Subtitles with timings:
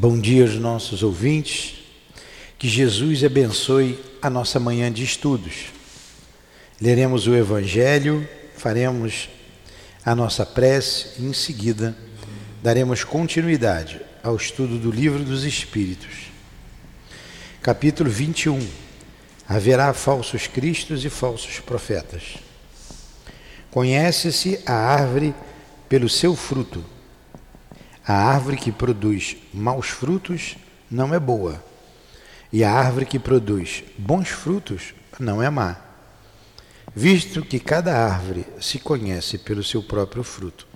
[0.00, 1.74] Bom dia aos nossos ouvintes.
[2.56, 5.72] Que Jesus abençoe a nossa manhã de estudos.
[6.80, 8.24] Leremos o Evangelho,
[8.56, 9.28] faremos
[10.04, 11.98] a nossa prece e, em seguida,
[12.62, 16.30] daremos continuidade ao estudo do Livro dos Espíritos.
[17.60, 18.64] Capítulo 21.
[19.48, 22.36] Haverá falsos cristos e falsos profetas.
[23.68, 25.34] Conhece-se a árvore
[25.88, 26.84] pelo seu fruto.
[28.08, 30.56] A árvore que produz maus frutos
[30.90, 31.62] não é boa,
[32.50, 35.76] e a árvore que produz bons frutos não é má,
[36.96, 40.66] visto que cada árvore se conhece pelo seu próprio fruto.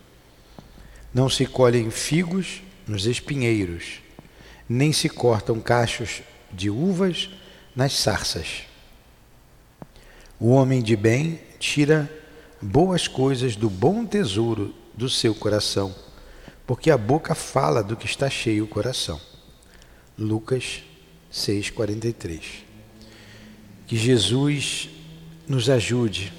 [1.14, 4.00] Não se colhem figos nos espinheiros,
[4.68, 6.20] nem se cortam cachos
[6.52, 7.30] de uvas
[7.74, 8.64] nas sarças.
[10.38, 12.12] O homem de bem tira
[12.60, 15.94] boas coisas do bom tesouro do seu coração
[16.72, 19.20] porque a boca fala do que está cheio o coração.
[20.18, 20.82] Lucas
[21.30, 22.64] 6:43.
[23.86, 24.88] Que Jesus
[25.46, 26.32] nos ajude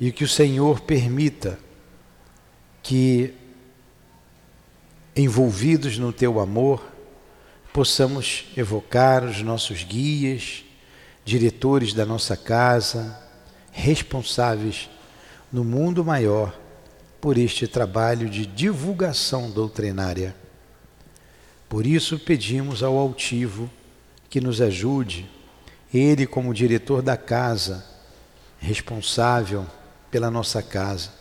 [0.00, 1.58] e que o Senhor permita
[2.82, 3.34] que
[5.14, 6.82] envolvidos no teu amor
[7.74, 10.64] possamos evocar os nossos guias,
[11.26, 13.22] diretores da nossa casa,
[13.70, 14.88] responsáveis
[15.52, 16.63] no mundo maior
[17.24, 20.36] por este trabalho de divulgação doutrinária.
[21.70, 23.70] Por isso pedimos ao altivo
[24.28, 25.26] que nos ajude,
[25.92, 27.82] ele como diretor da casa,
[28.58, 29.66] responsável
[30.10, 31.12] pela nossa casa,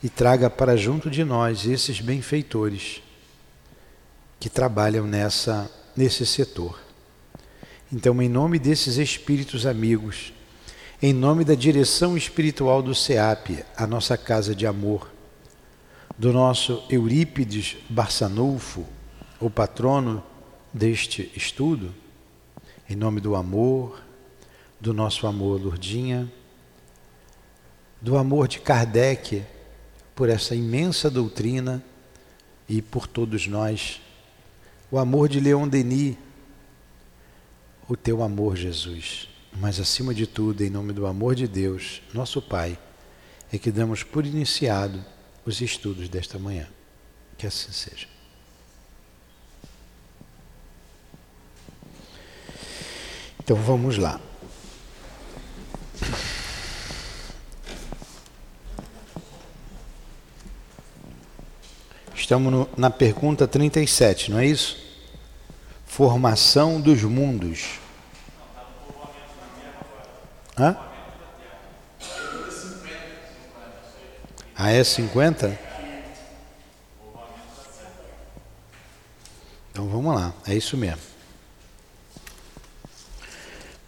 [0.00, 3.02] e traga para junto de nós esses benfeitores
[4.38, 6.78] que trabalham nessa nesse setor.
[7.92, 10.32] Então, em nome desses espíritos amigos,
[11.00, 15.08] em nome da direção espiritual do SEAP, a nossa casa de amor,
[16.18, 18.84] do nosso Eurípides Barçanulfo,
[19.38, 20.20] o patrono
[20.74, 21.94] deste estudo,
[22.90, 24.02] em nome do amor,
[24.80, 26.28] do nosso amor Lourdinha,
[28.02, 29.44] do amor de Kardec
[30.16, 31.80] por essa imensa doutrina
[32.68, 34.00] e por todos nós,
[34.90, 36.16] o amor de Leon Denis,
[37.88, 42.40] o teu amor, Jesus mas acima de tudo, em nome do amor de Deus, nosso
[42.40, 42.78] Pai,
[43.52, 45.04] é que damos por iniciado
[45.44, 46.68] os estudos desta manhã.
[47.36, 48.06] Que assim seja.
[53.40, 54.20] Então vamos lá.
[62.14, 64.76] Estamos no, na pergunta 37, não é isso?
[65.86, 67.80] Formação dos mundos.
[70.58, 70.76] Hã?
[74.56, 75.56] Ah, é 50?
[79.70, 81.00] Então vamos lá, é isso mesmo.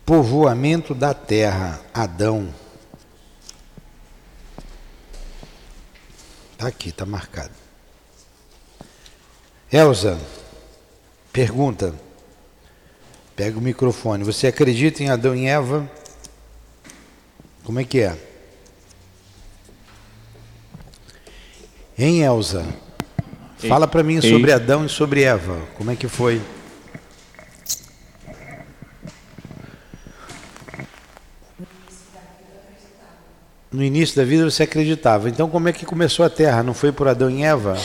[0.06, 2.54] Povoamento da terra, Adão.
[6.52, 7.50] Está aqui, está marcado.
[9.72, 10.20] Elza,
[11.32, 11.94] pergunta.
[13.34, 14.22] Pega o microfone.
[14.22, 15.90] Você acredita em Adão e Eva?
[17.64, 18.16] Como é que é?
[21.98, 22.64] Hein, Elza?
[23.68, 25.60] Fala para mim sobre Adão e sobre Eva.
[25.76, 26.40] Como é que foi?
[33.70, 35.28] No início da vida você acreditava.
[35.28, 36.62] Então como é que começou a Terra?
[36.62, 37.76] Não foi por Adão e Eva?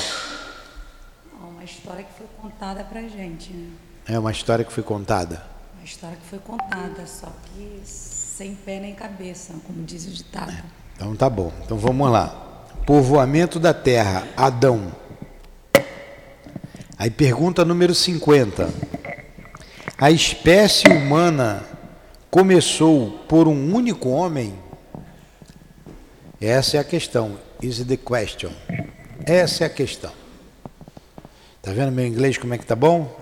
[1.39, 3.69] Uma história que foi contada para gente, né?
[4.07, 5.43] É uma história que foi contada.
[5.75, 7.81] Uma história que foi contada, só que
[8.35, 10.51] sem pé nem cabeça, como diz o ditado.
[10.51, 10.61] É.
[10.93, 11.53] Então tá bom.
[11.63, 12.27] Então vamos lá.
[12.85, 14.91] Povoamento da terra, Adão.
[16.97, 18.69] Aí pergunta número 50.
[19.97, 21.63] A espécie humana
[22.29, 24.53] começou por um único homem?
[26.41, 27.39] Essa é a questão.
[27.61, 28.51] Is the question.
[29.25, 30.11] Essa é a questão.
[31.61, 33.17] Tá vendo meu inglês como é que tá bom?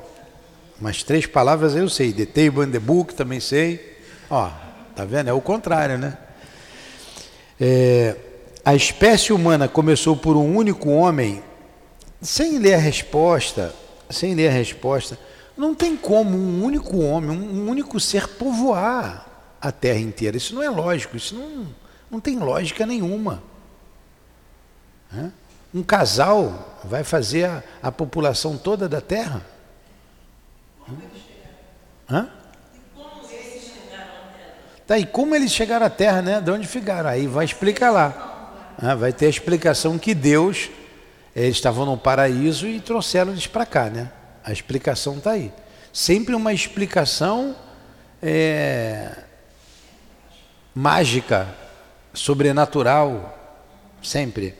[0.81, 2.11] Umas três palavras eu sei.
[2.11, 3.95] The table and the book também sei.
[4.27, 4.62] Ó,
[4.95, 5.29] Tá vendo?
[5.29, 6.17] É o contrário, né?
[7.59, 8.15] É,
[8.63, 11.43] a espécie humana começou por um único homem,
[12.21, 13.73] sem ler a resposta,
[14.09, 15.17] sem ler a resposta,
[15.57, 19.27] não tem como um único homem, um único ser povoar
[19.61, 20.37] a Terra inteira.
[20.37, 21.67] Isso não é lógico, isso não,
[22.09, 23.43] não tem lógica nenhuma.
[25.73, 29.45] Um casal vai fazer a, a população toda da Terra?
[32.09, 32.29] Hã?
[34.85, 36.41] Tá, e como eles chegaram à Terra, né?
[36.41, 37.09] De onde ficaram?
[37.09, 38.75] Aí vai explicar lá.
[38.77, 40.69] Ah, vai ter a explicação que Deus
[41.35, 44.11] Eles estavam no paraíso e trouxeram eles para cá, né?
[44.43, 45.51] A explicação está aí.
[45.91, 47.55] Sempre uma explicação
[48.21, 49.23] é,
[50.75, 51.47] mágica,
[52.13, 53.37] sobrenatural,
[54.01, 54.53] sempre.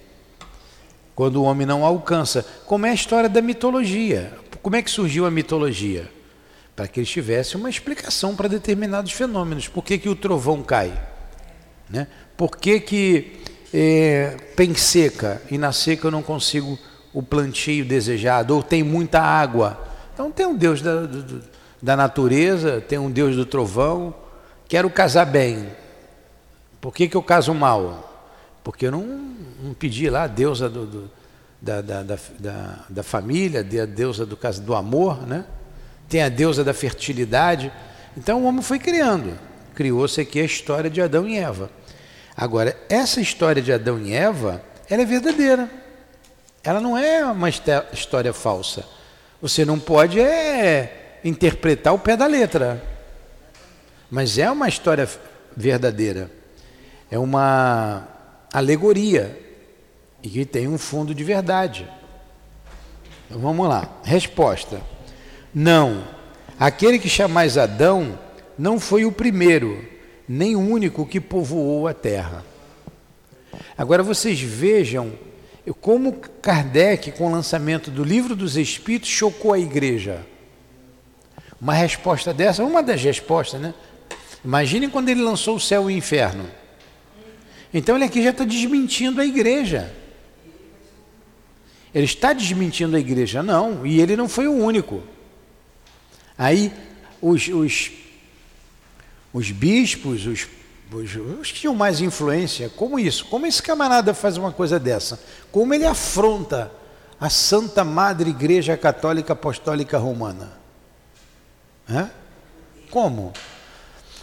[1.15, 2.45] Quando o homem não alcança.
[2.65, 4.33] Como é a história da mitologia.
[4.61, 6.09] Como é que surgiu a mitologia?
[6.75, 9.67] Para que eles tivessem uma explicação para determinados fenômenos.
[9.67, 10.99] Por que, que o trovão cai?
[11.89, 12.07] Né?
[12.35, 13.41] Por que, que
[13.73, 16.77] é, tem seca e na seca eu não consigo
[17.13, 18.55] o plantio desejado?
[18.55, 19.87] Ou tem muita água?
[20.13, 21.07] Então tem um Deus da,
[21.81, 24.15] da natureza, tem um Deus do trovão.
[24.67, 25.67] Quero casar bem.
[26.81, 28.09] Por que, que eu caso mal?
[28.63, 29.05] Porque eu não,
[29.61, 31.11] não pedi lá a deusa do, do,
[31.61, 32.17] da, da, da,
[32.89, 35.45] da, família, a deusa do, do amor, né?
[36.09, 37.71] Tem a deusa da fertilidade.
[38.15, 39.37] Então o homem foi criando.
[39.75, 41.69] Criou-se aqui a história de Adão e Eva.
[42.35, 45.69] Agora, essa história de Adão e Eva, ela é verdadeira.
[46.63, 48.85] Ela não é uma história falsa.
[49.41, 52.81] Você não pode é, interpretar o pé da letra.
[54.09, 55.09] Mas é uma história
[55.55, 56.31] verdadeira.
[57.11, 58.07] É uma
[58.53, 59.39] alegoria
[60.21, 61.87] e que tem um fundo de verdade.
[63.25, 63.89] Então, vamos lá.
[64.03, 64.81] Resposta:
[65.53, 66.03] Não.
[66.59, 68.17] Aquele que chamais Adão
[68.57, 69.83] não foi o primeiro,
[70.27, 72.43] nem o único que povoou a terra.
[73.77, 75.13] Agora vocês vejam
[75.79, 80.25] como Kardec, com o lançamento do Livro dos Espíritos, chocou a igreja.
[81.61, 83.73] Uma resposta dessa, uma das respostas, né?
[84.43, 86.45] Imaginem quando ele lançou o céu e o inferno.
[87.73, 89.93] Então ele aqui já está desmentindo a igreja.
[91.95, 95.01] Ele está desmentindo a igreja, não, e ele não foi o único.
[96.37, 96.73] Aí
[97.21, 97.91] os, os,
[99.31, 100.47] os bispos, os,
[100.91, 103.25] os, os que tinham mais influência, como isso?
[103.25, 105.19] Como esse camarada faz uma coisa dessa?
[105.51, 106.71] Como ele afronta
[107.19, 110.51] a Santa Madre Igreja Católica Apostólica Romana?
[111.89, 112.09] Hã?
[112.89, 113.33] Como?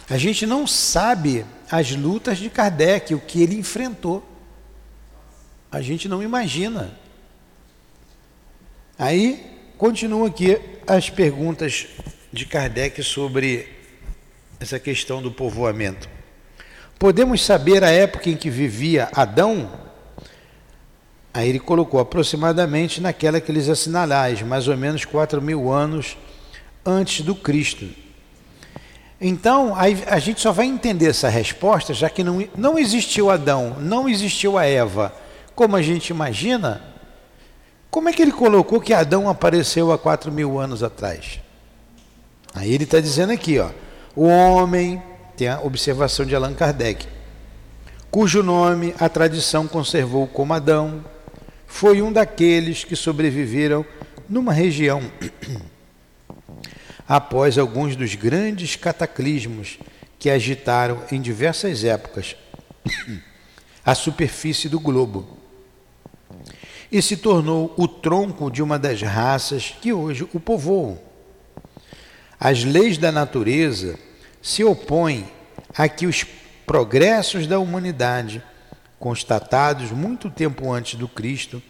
[0.09, 4.23] A gente não sabe as lutas de Kardec, o que ele enfrentou.
[5.71, 6.97] A gente não imagina.
[8.99, 11.87] Aí, continua aqui as perguntas
[12.31, 13.67] de Kardec sobre
[14.59, 16.07] essa questão do povoamento.
[16.99, 19.71] Podemos saber a época em que vivia Adão?
[21.33, 26.15] Aí ele colocou aproximadamente naquela que eles assinalais, mais ou menos 4 mil anos
[26.85, 27.89] antes do Cristo.
[29.19, 34.07] Então, a gente só vai entender essa resposta, já que não, não existiu Adão, não
[34.07, 35.11] existiu a Eva,
[35.55, 36.90] como a gente imagina,
[37.91, 41.41] como é que ele colocou que Adão apareceu há quatro mil anos atrás?
[42.55, 43.69] Aí ele está dizendo aqui, ó,
[44.15, 45.03] o homem,
[45.35, 47.05] tem a observação de Allan Kardec,
[48.09, 51.03] cujo nome a tradição conservou como Adão,
[51.67, 53.85] foi um daqueles que sobreviveram
[54.27, 55.01] numa região
[57.05, 59.77] após alguns dos grandes cataclismos
[60.17, 62.37] que agitaram em diversas épocas
[63.83, 65.40] a superfície do globo
[66.91, 70.99] e se tornou o tronco de uma das raças que hoje o povoam.
[72.39, 73.97] As leis da natureza
[74.41, 75.25] se opõem
[75.75, 76.25] a que os
[76.65, 78.43] progressos da humanidade,
[78.99, 81.61] constatados muito tempo antes do Cristo,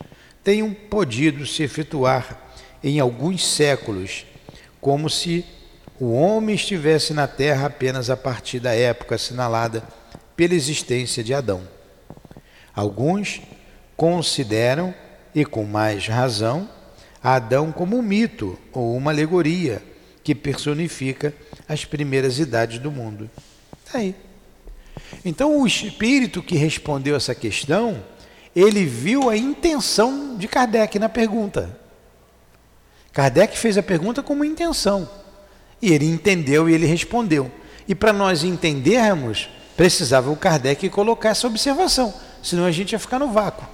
[0.44, 2.42] tenham podido se efetuar
[2.84, 4.26] em alguns séculos
[4.80, 5.46] como se
[6.00, 9.84] o homem estivesse na terra apenas a partir da época assinalada
[10.36, 11.62] pela existência de Adão.
[12.74, 13.42] Alguns
[13.96, 14.94] consideram,
[15.34, 16.70] e com mais razão,
[17.24, 19.82] Adão como um mito ou uma alegoria
[20.24, 21.34] que personifica
[21.68, 23.30] as primeiras idades do mundo.
[23.86, 24.16] Está aí.
[25.24, 28.04] Então, o espírito que respondeu essa questão,
[28.56, 31.78] ele viu a intenção de Kardec na pergunta.
[33.14, 35.10] Kardec fez a pergunta com uma intenção.
[35.82, 37.52] E ele entendeu e ele respondeu.
[37.88, 43.20] E para nós entendermos, precisava o Kardec colocar essa observação, senão a gente ia ficar
[43.20, 43.68] no vácuo.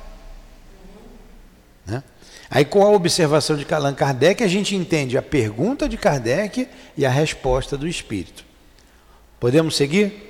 [2.50, 2.58] Né?
[2.58, 7.06] Aí, com a observação de Allan Kardec, a gente entende a pergunta de Kardec e
[7.06, 8.46] a resposta do Espírito.
[9.39, 10.25] Podemos seguir?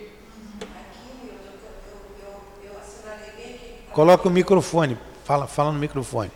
[3.94, 6.32] Coloca o microfone, fala, fala no microfone,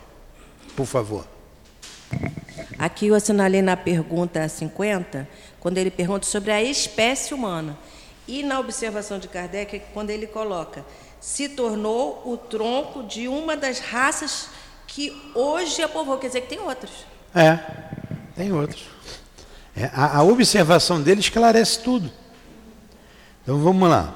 [0.74, 1.24] por favor.
[2.76, 5.28] Aqui eu assinalei na pergunta 50,
[5.60, 7.78] quando ele pergunta sobre a espécie humana.
[8.26, 10.84] E na observação de Kardec, quando ele coloca,
[11.20, 14.48] se tornou o tronco de uma das raças
[14.94, 16.90] que hoje é povoa, quer dizer que tem outros.
[17.34, 17.58] É,
[18.36, 18.84] tem outros.
[19.74, 22.10] É, a, a observação dele esclarece tudo.
[23.42, 24.14] Então vamos lá.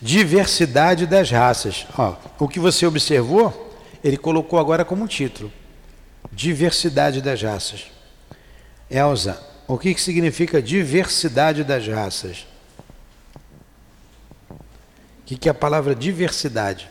[0.00, 1.86] Diversidade das raças.
[1.96, 3.66] Ó, o que você observou
[4.04, 5.52] ele colocou agora como título:
[6.32, 7.86] Diversidade das raças.
[8.88, 12.46] Elza, o que, que significa diversidade das raças?
[14.48, 16.88] O que, que é a palavra diversidade?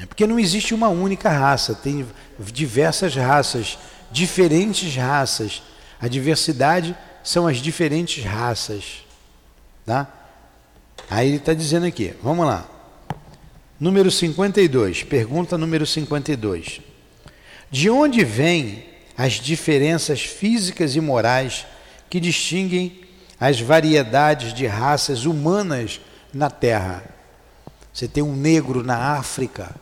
[0.00, 2.06] É porque não existe uma única raça, tem
[2.38, 3.78] diversas raças,
[4.10, 5.62] diferentes raças.
[6.00, 9.04] A diversidade são as diferentes raças.
[9.86, 10.08] Tá?
[11.08, 12.68] Aí ele está dizendo aqui, vamos lá.
[13.78, 16.80] Número 52, pergunta número 52.
[17.70, 18.84] De onde vêm
[19.16, 21.66] as diferenças físicas e morais
[22.08, 23.00] que distinguem
[23.38, 26.00] as variedades de raças humanas
[26.32, 27.13] na Terra?
[27.94, 29.72] Você tem um negro na África,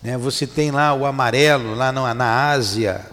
[0.00, 0.16] né?
[0.16, 3.04] você tem lá o amarelo lá na, na Ásia.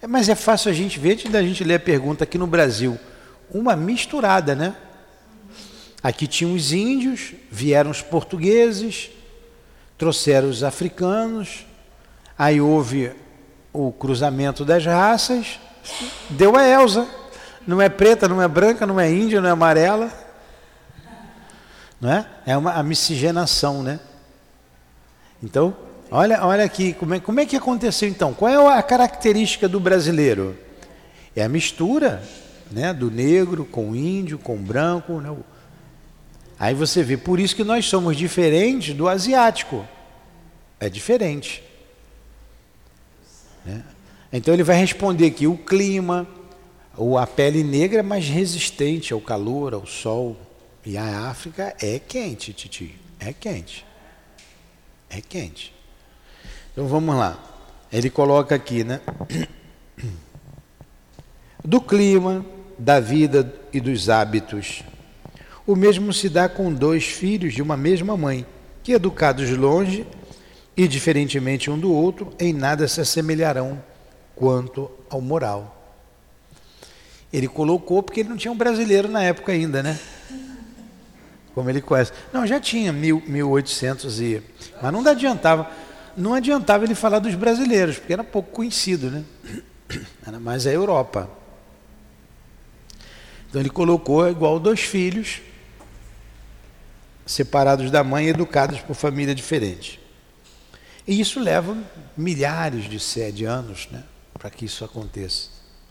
[0.00, 2.46] É, mas é fácil a gente ver, antes da gente ler a pergunta aqui no
[2.46, 2.98] Brasil,
[3.50, 4.74] uma misturada, né?
[6.02, 9.10] Aqui tinham os índios, vieram os portugueses,
[9.98, 11.66] trouxeram os africanos,
[12.38, 13.12] aí houve
[13.70, 15.60] o cruzamento das raças,
[16.30, 17.06] deu a Elsa.
[17.66, 20.25] Não é preta, não é branca, não é índia, não é amarela.
[22.00, 22.26] Não é?
[22.46, 24.00] É uma a miscigenação, né?
[25.42, 25.76] Então,
[26.10, 28.34] olha, olha aqui, como é, como é que aconteceu então?
[28.34, 30.56] Qual é a característica do brasileiro?
[31.34, 32.22] É a mistura
[32.70, 35.34] né, do negro com o índio, com o branco, né,
[36.58, 39.86] Aí você vê, por isso que nós somos diferentes do asiático.
[40.80, 41.62] É diferente.
[43.64, 43.82] Né?
[44.32, 46.26] Então ele vai responder que o clima,
[46.96, 50.36] ou a pele negra é mais resistente ao calor, ao sol.
[50.86, 52.98] E a África é quente, Titi.
[53.20, 53.84] É quente.
[55.10, 55.74] É quente.
[56.72, 57.38] Então vamos lá.
[57.92, 59.02] Ele coloca aqui, né?
[61.62, 62.46] Do clima,
[62.78, 64.84] da vida e dos hábitos
[65.66, 68.46] o mesmo se dá com dois filhos de uma mesma mãe,
[68.84, 70.06] que educados longe
[70.76, 73.82] e diferentemente um do outro, em nada se assemelharão
[74.36, 75.72] quanto ao moral.
[77.32, 79.98] Ele colocou porque ele não tinha um brasileiro na época ainda, né?
[81.56, 82.12] Como ele conhece.
[82.34, 84.42] Não, já tinha mil, 1800 e...
[84.82, 85.70] Mas não adiantava,
[86.14, 89.24] não adiantava ele falar dos brasileiros, porque era pouco conhecido, né?
[90.26, 91.30] Era mais a Europa.
[93.48, 95.40] Então ele colocou igual dois filhos,
[97.24, 99.98] separados da mãe, educados por família diferente.
[101.08, 101.74] E isso leva
[102.14, 105.48] milhares de, de anos né, para que isso aconteça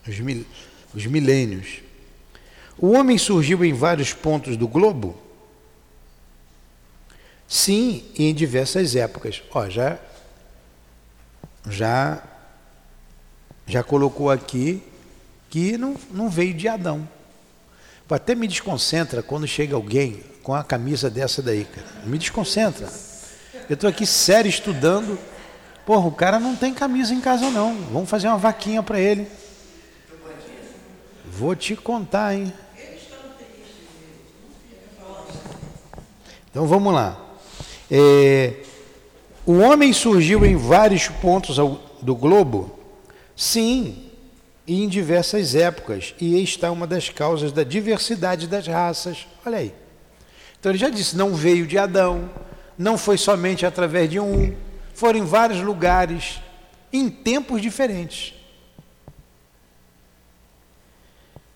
[0.08, 0.46] os, mil,
[0.94, 1.80] os milênios.
[2.78, 5.25] O homem surgiu em vários pontos do globo?
[7.48, 9.42] Sim, em diversas épocas.
[9.52, 10.00] Ó, já,
[11.70, 12.24] já,
[13.68, 14.82] já colocou aqui
[15.50, 17.08] que não, não veio de Adão.
[18.10, 21.88] Até me desconcentra quando chega alguém com a camisa dessa daí, cara.
[22.06, 22.88] Me desconcentra.
[23.68, 25.18] Eu estou aqui sério estudando.
[25.86, 27.76] Porra, o cara não tem camisa em casa não.
[27.92, 29.28] Vamos fazer uma vaquinha para ele.
[31.26, 32.54] Vou te contar, hein?
[36.50, 37.20] Então vamos lá.
[37.90, 38.54] É,
[39.46, 41.58] o homem surgiu em vários pontos
[42.02, 42.80] do globo?
[43.36, 44.10] Sim,
[44.68, 46.16] e em diversas épocas.
[46.20, 49.28] E está uma das causas da diversidade das raças.
[49.46, 49.74] Olha aí.
[50.60, 52.30] Então ele já disse: não veio de Adão,
[52.78, 54.56] não foi somente através de um,
[54.94, 56.40] foram em vários lugares,
[56.92, 58.34] em tempos diferentes.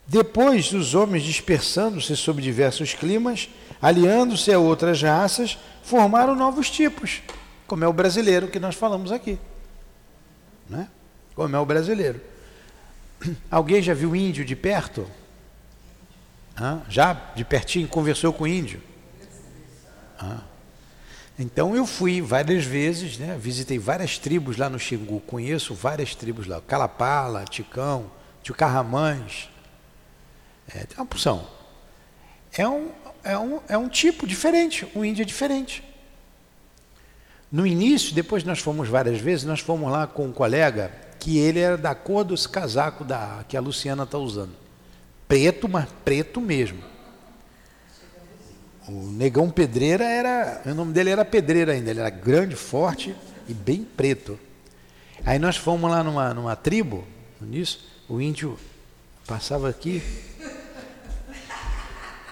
[0.05, 3.48] Depois, os homens dispersando-se sobre diversos climas,
[3.81, 7.21] aliando-se a outras raças, formaram novos tipos,
[7.67, 9.39] como é o brasileiro que nós falamos aqui.
[10.69, 10.88] Né?
[11.36, 12.21] Como é o brasileiro.
[13.50, 15.09] Alguém já viu índio de perto?
[16.59, 16.81] Hã?
[16.89, 18.81] Já de pertinho conversou com índio?
[20.19, 20.41] Ah.
[21.38, 23.38] Então eu fui várias vezes, né?
[23.39, 28.12] visitei várias tribos lá no Xingu, conheço várias tribos lá, Calapala, Ticão,
[28.43, 29.50] Tchucarramães,
[30.75, 31.48] é, tem uma porção.
[32.53, 32.91] É um,
[33.23, 35.83] é, um, é um tipo diferente, um índio é diferente.
[37.51, 41.59] No início, depois nós fomos várias vezes, nós fomos lá com um colega que ele
[41.59, 44.51] era da cor dos casacos da, que a Luciana está usando.
[45.27, 46.79] Preto, mas preto mesmo.
[48.88, 50.61] O Negão Pedreira era.
[50.65, 51.91] O nome dele era Pedreira ainda.
[51.91, 53.15] Ele era grande, forte
[53.47, 54.39] e bem preto.
[55.25, 57.05] Aí nós fomos lá numa, numa tribo,
[57.41, 58.57] nisso, o índio
[59.27, 60.01] passava aqui.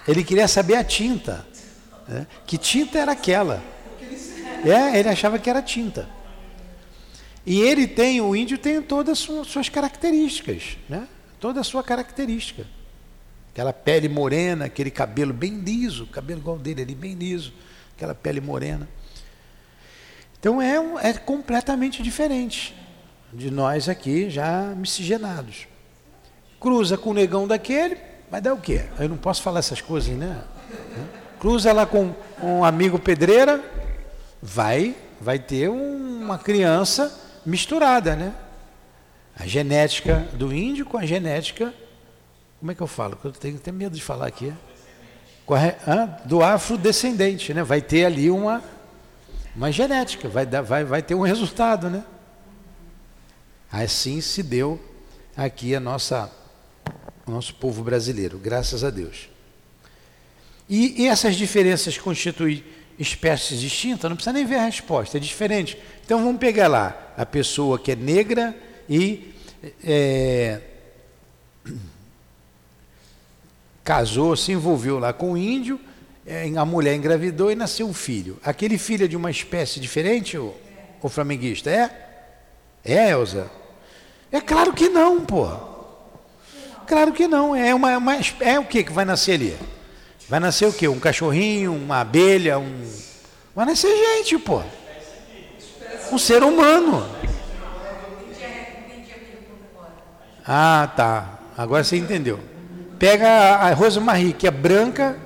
[0.08, 1.46] Ele queria saber a tinta.
[2.08, 2.26] Né?
[2.46, 3.62] Que tinta era aquela?
[4.64, 6.08] É, ele achava que era tinta.
[7.46, 11.08] E ele tem, o índio tem todas as suas características, né?
[11.40, 12.66] Toda a sua característica.
[13.54, 17.54] Aquela pele morena, aquele cabelo bem liso, cabelo igual dele ali, bem liso.
[17.96, 18.88] aquela pele morena.
[20.40, 22.76] Então é, um, é completamente diferente
[23.34, 25.68] de nós aqui já miscigenados.
[26.60, 27.98] Cruza com o negão daquele,
[28.30, 28.86] vai dar o quê?
[29.00, 30.44] Eu não posso falar essas coisas, né?
[31.40, 33.64] Cruza lá com um amigo pedreira,
[34.42, 37.16] vai, vai ter uma criança
[37.46, 38.34] misturada, né?
[39.40, 41.74] A genética do índio com a genética,
[42.60, 43.18] como é que eu falo?
[43.24, 44.52] Eu tenho até medo de falar aqui.
[46.26, 47.64] Do afrodescendente, né?
[47.64, 48.64] Vai ter ali uma,
[49.56, 52.04] uma genética, vai, dar, vai, vai ter um resultado, né?
[53.72, 54.80] Assim se deu
[55.36, 56.32] aqui a nossa,
[57.28, 59.30] o nosso povo brasileiro, graças a Deus.
[60.70, 62.64] E, e essas diferenças constituem
[62.98, 64.10] espécies distintas?
[64.10, 65.78] Não precisa nem ver a resposta, é diferente.
[66.06, 68.56] Então vamos pegar lá a pessoa que é negra
[68.90, 69.34] e
[69.84, 70.62] é,
[73.84, 75.80] casou, se envolveu lá com o índio,
[76.26, 78.38] é, a mulher engravidou e nasceu um filho.
[78.44, 80.54] Aquele filho é de uma espécie diferente, o,
[81.02, 81.70] o flamenguista?
[81.70, 82.08] É?
[82.84, 83.50] É, Elza?
[84.32, 85.67] É claro que não, pô.
[86.88, 87.56] Claro que não.
[87.56, 89.58] É, uma, uma, é o que que vai nascer ali?
[90.30, 90.88] Vai nascer o quê?
[90.88, 92.90] Um cachorrinho, uma abelha, um.
[93.56, 94.64] Vai nascer gente, pô.
[96.12, 97.06] Um ser humano.
[100.48, 101.40] Ah, tá.
[101.58, 102.40] Agora você entendeu.
[102.98, 105.18] Pega a, Rosa Marie, que é branca,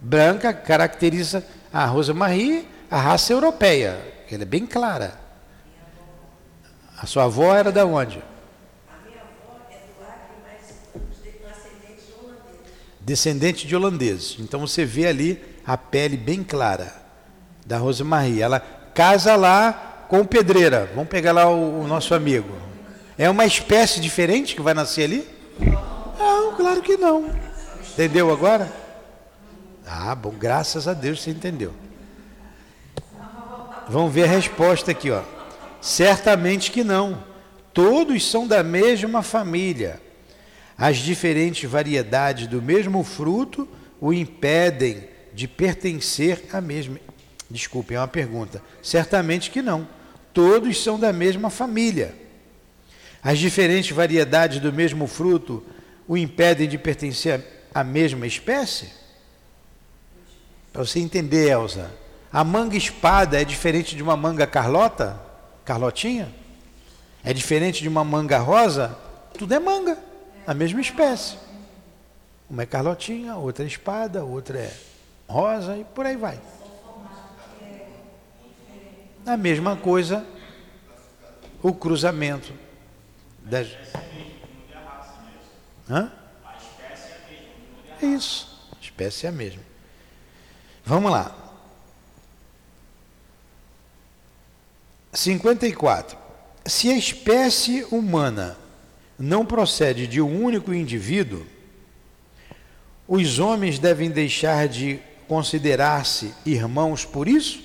[0.00, 3.98] branca, caracteriza a Rosa Marie, a raça europeia,
[4.30, 5.18] ela é bem clara.
[6.96, 8.22] A sua avó era da onde?
[8.88, 12.72] A minha avó é do Acre, mas descendente de holandeses.
[13.04, 14.36] Descendente de holandeses.
[14.38, 16.94] Então você vê ali a pele bem clara
[17.66, 18.42] da Rosa Marie.
[18.42, 18.60] Ela
[18.94, 20.90] casa lá com o pedreira.
[20.94, 22.54] Vamos pegar lá o, o nosso amigo.
[23.18, 25.28] É uma espécie diferente que vai nascer ali?
[26.18, 27.30] Não, claro que não.
[27.92, 28.72] Entendeu agora?
[29.86, 31.72] Ah, bom, graças a Deus você entendeu.
[33.88, 35.22] Vamos ver a resposta aqui, ó.
[35.80, 37.22] Certamente que não.
[37.74, 40.00] Todos são da mesma família.
[40.76, 43.68] As diferentes variedades do mesmo fruto
[44.00, 46.98] o impedem de pertencer à mesma.
[47.50, 48.62] Desculpem, é uma pergunta.
[48.82, 49.86] Certamente que não.
[50.32, 52.14] Todos são da mesma família.
[53.22, 55.62] As diferentes variedades do mesmo fruto
[56.08, 58.90] o impedem de pertencer à mesma espécie?
[60.72, 61.90] Para você entender, Elza,
[62.32, 65.20] a manga espada é diferente de uma manga carlota?
[65.64, 66.32] Carlotinha?
[67.22, 68.98] É diferente de uma manga rosa?
[69.38, 69.96] Tudo é manga,
[70.46, 71.36] a mesma espécie.
[72.48, 74.76] Uma é carlotinha, outra é espada, outra é
[75.28, 76.40] rosa e por aí vai.
[79.24, 80.26] A mesma coisa,
[81.62, 82.52] o cruzamento
[83.38, 83.68] das...
[85.88, 86.12] Hã?
[88.00, 89.62] É isso, a espécie é a mesma.
[90.84, 91.34] Vamos lá.
[95.12, 96.18] 54.
[96.66, 98.56] Se a espécie humana
[99.18, 101.46] não procede de um único indivíduo,
[103.06, 107.62] os homens devem deixar de considerar-se irmãos por isso?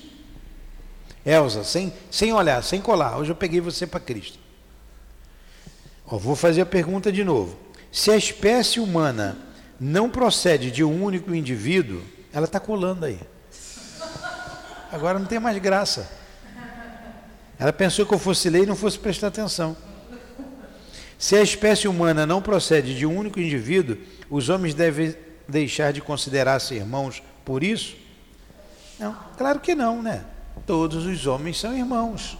[1.24, 3.18] Elza, sem, sem olhar, sem colar.
[3.18, 4.38] Hoje eu peguei você para Cristo.
[6.06, 7.56] Ó, vou fazer a pergunta de novo.
[7.92, 9.36] Se a espécie humana
[9.78, 13.20] não procede de um único indivíduo, ela está colando aí.
[14.90, 16.10] Agora não tem mais graça.
[17.58, 19.76] Ela pensou que eu fosse ler e não fosse prestar atenção.
[21.18, 23.98] Se a espécie humana não procede de um único indivíduo,
[24.30, 25.16] os homens devem
[25.48, 27.96] deixar de considerar-se irmãos por isso?
[29.00, 30.24] Não, claro que não, né?
[30.64, 32.38] Todos os homens são irmãos.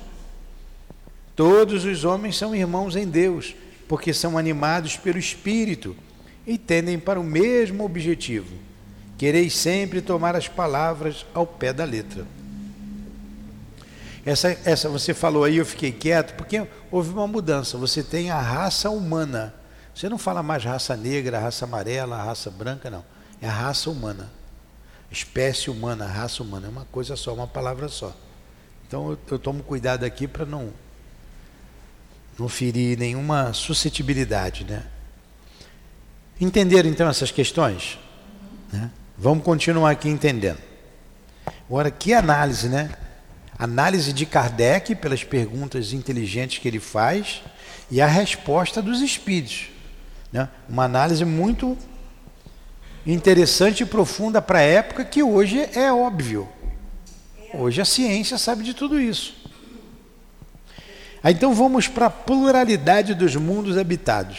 [1.34, 3.54] Todos os homens são irmãos em Deus,
[3.88, 5.96] porque são animados pelo Espírito
[6.46, 8.54] e tendem para o mesmo objetivo.
[9.16, 12.24] Quereis sempre tomar as palavras ao pé da letra.
[14.24, 17.76] Essa, essa você falou aí, eu fiquei quieto, porque houve uma mudança.
[17.78, 19.54] Você tem a raça humana.
[19.94, 23.04] Você não fala mais raça negra, raça amarela, raça branca, não.
[23.40, 24.30] É a raça humana.
[25.10, 26.66] Espécie humana, raça humana.
[26.66, 28.14] É uma coisa só, uma palavra só.
[28.86, 30.72] Então eu, eu tomo cuidado aqui para não
[32.38, 34.86] não ferir nenhuma suscetibilidade, né?
[36.40, 37.98] Entenderam então essas questões?
[38.72, 38.90] Né?
[39.16, 40.58] Vamos continuar aqui entendendo.
[41.68, 42.90] Agora, que análise, né?
[43.58, 47.42] Análise de Kardec pelas perguntas inteligentes que ele faz
[47.90, 49.68] e a resposta dos espíritos.
[50.32, 50.48] Né?
[50.68, 51.76] Uma análise muito
[53.04, 56.48] interessante e profunda para a época que hoje é óbvio.
[57.52, 59.36] Hoje a ciência sabe de tudo isso.
[61.24, 64.38] Então vamos para a pluralidade dos mundos habitados.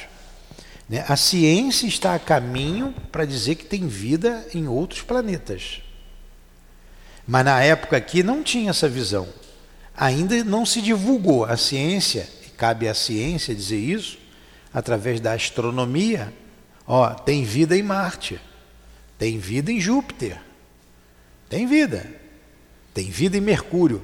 [0.88, 1.03] Né?
[1.08, 5.82] A ciência está a caminho para dizer que tem vida em outros planetas.
[7.30, 9.30] Mas na época aqui não tinha essa visão.
[9.96, 11.46] Ainda não se divulgou.
[11.46, 14.18] A ciência, e cabe à ciência dizer isso,
[14.74, 16.34] através da astronomia,
[16.88, 18.42] ó, tem vida em Marte,
[19.15, 20.42] tem vida em Júpiter,
[21.48, 22.04] tem vida,
[22.96, 24.04] tem vida em Mercúrio,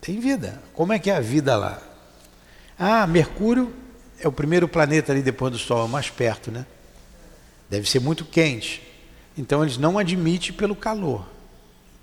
[0.00, 0.62] tem vida.
[0.72, 1.82] Como é que é a vida lá?
[2.78, 3.74] Ah, Mercúrio
[4.20, 6.64] é o primeiro planeta ali depois do Sol, é mais perto, né?
[7.68, 8.80] Deve ser muito quente.
[9.36, 11.39] Então eles não admitem pelo calor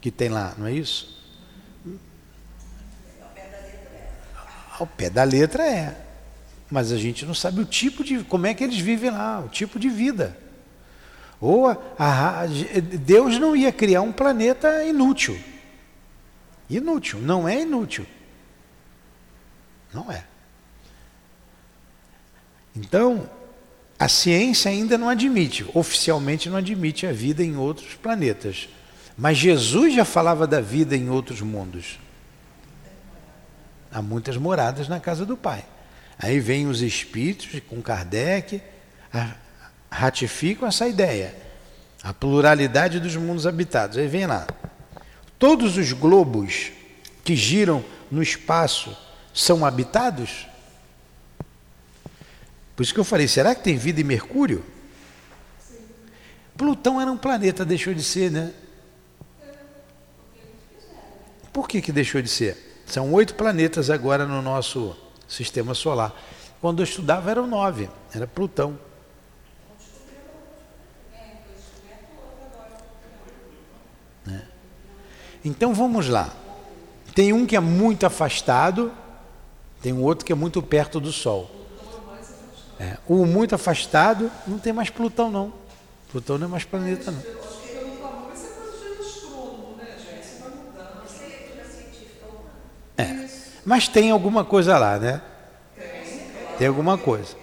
[0.02, 1.18] que tem lá, não é isso?
[4.80, 6.04] Ao pé da letra é.
[6.70, 8.24] Mas a gente não sabe o tipo de.
[8.24, 10.38] como é que eles vivem lá, o tipo de vida.
[11.40, 12.46] Ou a, a,
[13.00, 15.40] Deus não ia criar um planeta inútil.
[16.70, 18.06] Inútil, não é inútil.
[19.94, 20.26] Não é.
[22.76, 23.30] Então,
[23.98, 28.68] a ciência ainda não admite, oficialmente não admite a vida em outros planetas.
[29.18, 32.00] Mas Jesus já falava da vida em outros mundos.
[33.92, 35.66] Há muitas moradas na casa do Pai.
[36.20, 38.62] Aí vêm os espíritos com Kardec,
[39.90, 41.36] ratificam essa ideia.
[42.04, 43.98] A pluralidade dos mundos habitados.
[43.98, 44.46] Aí vem lá.
[45.40, 46.72] Todos os globos
[47.24, 48.96] que giram no espaço
[49.34, 50.48] são habitados?
[52.76, 54.64] Por isso que eu falei, será que tem vida em Mercúrio?
[55.60, 55.78] Sim.
[56.56, 58.54] Plutão era um planeta, deixou de ser, né?
[61.58, 62.84] Por que, que deixou de ser?
[62.86, 64.96] São oito planetas agora no nosso
[65.28, 66.14] sistema solar.
[66.62, 68.78] Quando eu estudava eram nove, era Plutão.
[74.24, 74.48] Né?
[75.44, 76.32] Então vamos lá.
[77.16, 78.94] Tem um que é muito afastado,
[79.82, 81.50] tem um outro que é muito perto do Sol.
[82.80, 85.52] É, o muito afastado não tem mais Plutão, não.
[86.12, 87.47] Plutão não é mais planeta, não.
[93.68, 95.22] Mas tem alguma coisa lá, né?
[96.58, 97.36] Tem alguma coisa.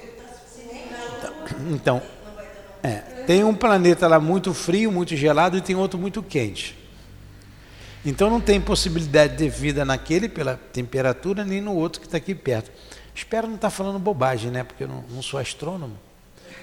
[1.71, 2.01] Então,
[2.83, 6.79] é, tem um planeta lá muito frio, muito gelado e tem outro muito quente.
[8.07, 12.35] Então não tem possibilidade de vida naquele pela temperatura nem no outro que está aqui
[12.35, 12.71] perto.
[13.15, 14.65] Espero não estar tá falando bobagem, né?
[14.65, 15.99] Porque eu não, não sou astrônomo.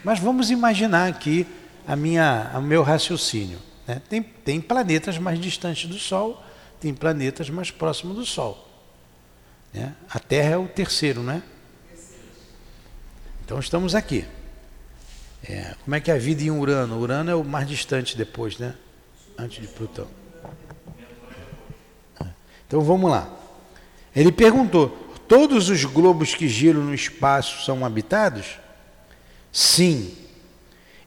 [0.04, 1.46] Mas vamos imaginar aqui
[1.88, 3.60] a minha, o meu raciocínio.
[3.86, 4.02] Né?
[4.10, 6.44] Tem, tem planetas mais distantes do Sol,
[6.80, 8.71] tem planetas mais próximos do Sol.
[9.74, 9.94] Né?
[10.10, 11.42] A Terra é o terceiro, né?
[13.46, 14.26] Então estamos aqui.
[15.44, 17.00] É, como é que é a vida em Urano?
[17.00, 18.76] Urano é o mais distante depois, né?
[19.38, 20.08] Antes de Plutão.
[22.68, 23.30] Então vamos lá.
[24.16, 24.90] Ele perguntou:
[25.28, 28.60] Todos os globos que giram no espaço são habitados?
[29.52, 30.14] Sim.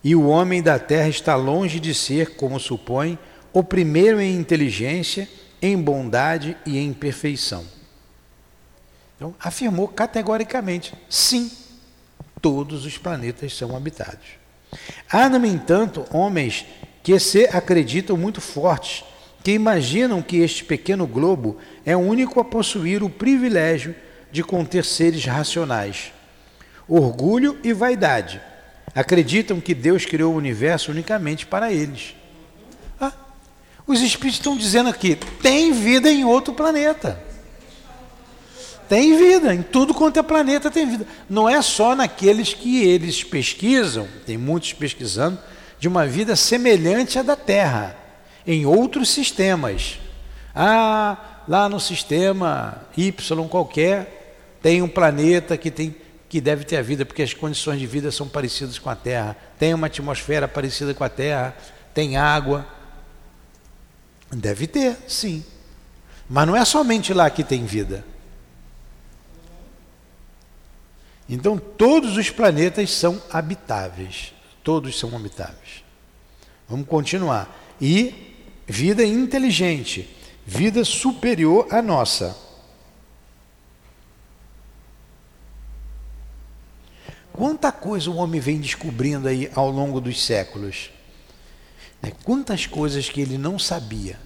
[0.03, 3.18] E o homem da terra está longe de ser, como supõe,
[3.53, 5.29] o primeiro em inteligência,
[5.62, 7.64] em bondade e em perfeição.
[9.16, 11.50] Então, afirmou categoricamente: sim,
[12.40, 14.44] todos os planetas são habitados.
[15.11, 16.66] Há, no entanto, homens
[17.03, 19.05] que se acreditam muito fortes,
[19.42, 23.94] que imaginam que este pequeno globo é o único a possuir o privilégio
[24.33, 26.12] de conter seres racionais.
[26.88, 28.40] Orgulho e vaidade.
[28.94, 32.14] Acreditam que Deus criou o universo unicamente para eles.
[33.00, 33.12] Ah,
[33.87, 37.34] os espíritos estão dizendo aqui: tem vida em outro planeta.
[38.88, 41.07] Tem vida, em tudo quanto é planeta tem vida.
[41.29, 45.38] Não é só naqueles que eles pesquisam, tem muitos pesquisando,
[45.79, 47.97] de uma vida semelhante à da Terra,
[48.47, 49.99] em outros sistemas.
[50.55, 55.94] Ah, lá no sistema Y qualquer, tem um planeta que, tem,
[56.29, 59.37] que deve ter a vida, porque as condições de vida são parecidas com a Terra.
[59.59, 61.57] Tem uma atmosfera parecida com a Terra,
[61.92, 62.66] tem água.
[64.33, 65.44] Deve ter, sim.
[66.29, 68.05] Mas não é somente lá que tem vida.
[71.29, 74.33] Então, todos os planetas são habitáveis.
[74.63, 75.85] Todos são habitáveis.
[76.69, 77.49] Vamos continuar.
[77.81, 78.35] E
[78.67, 80.09] vida inteligente,
[80.47, 82.37] vida superior à nossa.
[87.33, 90.91] Quanta coisa o homem vem descobrindo aí ao longo dos séculos.
[92.01, 92.13] Né?
[92.23, 94.21] Quantas coisas que ele não sabia.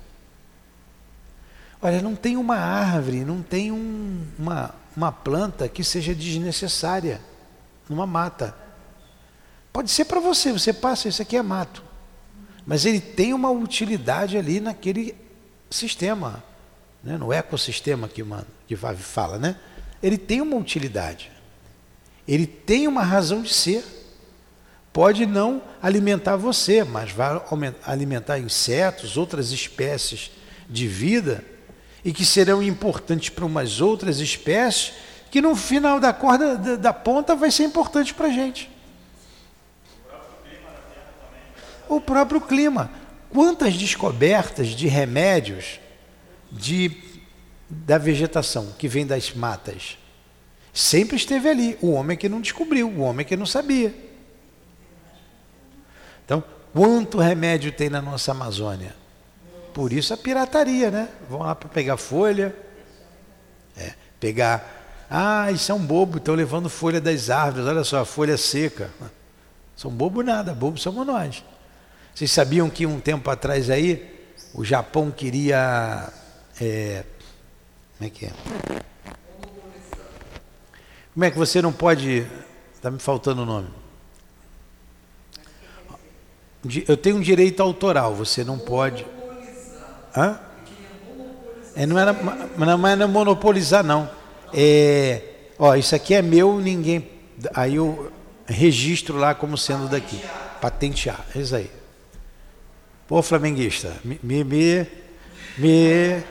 [1.81, 7.21] Olha, não tem uma árvore, não tem um, uma, uma planta que seja desnecessária
[7.89, 8.53] numa mata.
[9.73, 11.85] Pode ser para você, você passa, isso aqui é mato.
[12.67, 15.15] Mas ele tem uma utilidade ali naquele
[15.71, 16.43] sistema,
[17.01, 17.17] né?
[17.17, 19.55] no ecossistema que, uma, que fala, né?
[20.03, 21.31] Ele tem uma utilidade.
[22.27, 23.85] Ele tem uma razão de ser.
[24.93, 27.41] Pode não alimentar você, mas vai
[27.85, 30.33] alimentar insetos, outras espécies
[30.69, 31.45] de vida
[32.09, 34.95] e que serão importantes para umas outras espécies
[35.31, 38.71] que no final da corda da, da ponta vai ser importante para a gente.
[41.87, 42.91] O próprio clima.
[43.29, 45.79] Quantas descobertas de remédios
[46.51, 46.97] de,
[47.69, 49.99] da vegetação que vem das matas?
[50.73, 51.77] Sempre esteve ali.
[51.83, 53.95] O homem que não descobriu, o homem que não sabia.
[56.25, 56.43] Então,
[56.73, 58.97] quanto remédio tem na nossa Amazônia?
[59.79, 61.09] Por isso a pirataria, né?
[61.31, 62.53] Vão lá para pegar folha,
[63.77, 65.07] é, pegar.
[65.09, 68.91] Ah, isso é um bobo, estão levando folha das árvores, olha só, a folha seca.
[69.77, 71.45] São bobo nada, bobo somos nós.
[72.13, 76.13] Vocês sabiam que um tempo atrás aí o Japão queria.
[76.61, 77.05] É,
[77.97, 78.33] como é que é?
[81.15, 82.27] Como é que você não pode.
[82.75, 83.69] Está me faltando o nome.
[86.89, 89.07] Eu tenho um direito autoral, você não pode.
[90.19, 90.37] Hã?
[91.77, 92.13] É, não, era,
[92.57, 94.11] não era monopolizar, não.
[94.53, 95.23] É,
[95.57, 97.09] ó, isso aqui é meu, ninguém.
[97.55, 98.11] Aí eu
[98.45, 100.21] registro lá como sendo daqui.
[100.61, 101.71] Patentear, é isso aí.
[103.07, 104.43] Pô, flamenguista, me, me,
[105.57, 106.25] me,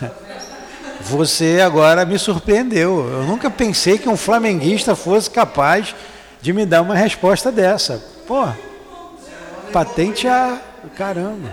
[1.02, 3.06] Você agora me surpreendeu.
[3.10, 5.94] Eu nunca pensei que um flamenguista fosse capaz
[6.40, 8.02] de me dar uma resposta dessa.
[8.26, 8.48] Pô,
[9.70, 10.62] patentear,
[10.96, 11.50] caramba.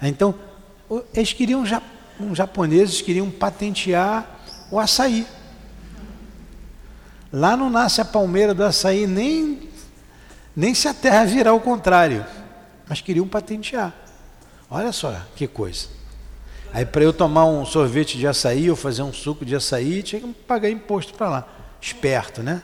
[0.00, 0.34] Então,
[1.14, 4.38] eles queriam, os japoneses queriam patentear
[4.70, 5.26] o açaí.
[7.32, 9.68] Lá não nasce a palmeira do açaí nem,
[10.54, 12.24] nem se a terra virar ao contrário.
[12.88, 13.92] Mas queriam patentear.
[14.70, 15.88] Olha só que coisa.
[16.72, 20.20] Aí para eu tomar um sorvete de açaí ou fazer um suco de açaí, tinha
[20.20, 21.48] que pagar imposto para lá.
[21.80, 22.62] Esperto, né?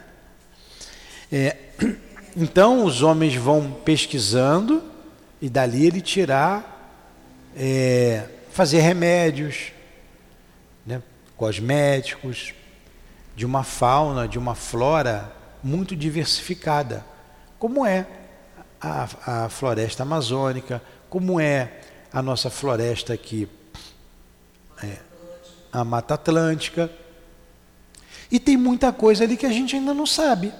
[1.31, 1.57] É,
[2.37, 4.83] então os homens vão pesquisando
[5.41, 6.80] e dali ele tirar
[7.57, 9.73] é, fazer remédios,
[10.87, 11.03] né,
[11.37, 12.55] cosméticos,
[13.35, 15.33] de uma fauna, de uma flora
[15.63, 17.05] muito diversificada,
[17.59, 18.07] como é
[18.81, 21.81] a, a floresta amazônica, como é
[22.13, 23.49] a nossa floresta aqui,
[24.83, 24.97] é,
[25.73, 26.91] a Mata Atlântica.
[28.31, 30.53] E tem muita coisa ali que a gente ainda não sabe,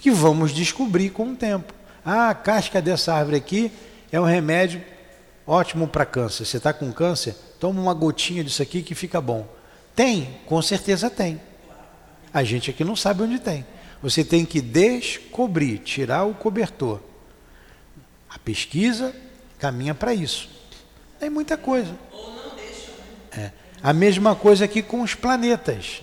[0.00, 1.74] que vamos descobrir com o tempo.
[2.04, 3.72] Ah, a casca dessa árvore aqui
[4.10, 4.82] é um remédio
[5.50, 6.44] ótimo para câncer.
[6.44, 7.34] Você está com câncer?
[7.58, 9.46] Toma uma gotinha disso aqui que fica bom.
[9.96, 10.38] Tem?
[10.46, 11.40] Com certeza tem.
[12.32, 13.66] A gente aqui não sabe onde tem.
[14.00, 17.00] Você tem que descobrir, tirar o cobertor.
[18.28, 19.14] A pesquisa
[19.58, 20.48] caminha para isso.
[21.18, 21.92] Tem muita coisa.
[23.32, 23.50] É.
[23.82, 26.00] A mesma coisa aqui com os planetas.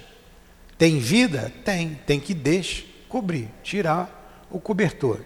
[0.78, 1.54] Tem vida?
[1.64, 1.96] Tem.
[2.06, 5.22] Tem que descobrir, tirar o cobertor.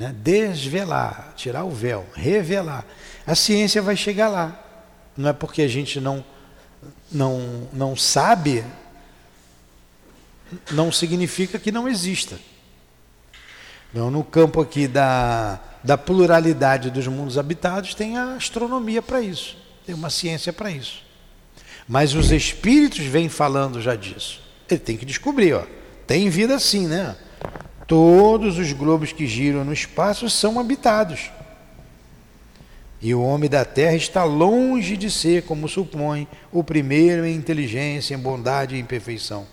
[0.00, 0.14] Né?
[0.16, 2.86] Desvelar, tirar o véu, revelar.
[3.26, 4.58] A ciência vai chegar lá.
[5.14, 6.24] Não é porque a gente não,
[7.12, 8.64] não, não sabe,
[10.70, 12.40] não significa que não exista.
[13.92, 19.58] Então, no campo aqui da, da pluralidade dos mundos habitados, tem a astronomia para isso,
[19.84, 21.02] tem uma ciência para isso.
[21.86, 24.40] Mas os espíritos vêm falando já disso.
[24.66, 25.66] Ele tem que descobrir, ó.
[26.06, 27.16] Tem vida sim, né?
[27.90, 31.28] Todos os globos que giram no espaço são habitados.
[33.02, 38.14] E o homem da terra está longe de ser, como supõe, o primeiro em inteligência,
[38.14, 39.44] em bondade e em perfeição.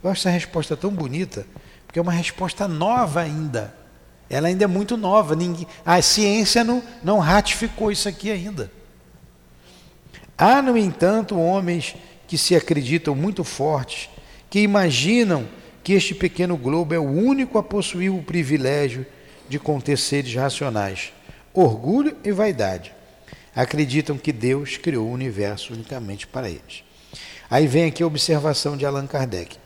[0.00, 1.44] Eu acho essa resposta tão bonita,
[1.84, 3.74] porque é uma resposta nova ainda.
[4.30, 5.34] Ela ainda é muito nova.
[5.34, 8.70] Ninguém, a ciência não, não ratificou isso aqui ainda.
[10.38, 11.96] Há, no entanto, homens
[12.28, 14.08] que se acreditam muito fortes,
[14.48, 15.48] que imaginam
[15.82, 19.06] que este pequeno globo é o único a possuir o privilégio
[19.48, 21.12] de conter seres racionais
[21.52, 22.92] orgulho e vaidade.
[23.54, 26.84] Acreditam que Deus criou o universo unicamente para eles.
[27.50, 29.56] Aí vem aqui a observação de Allan Kardec.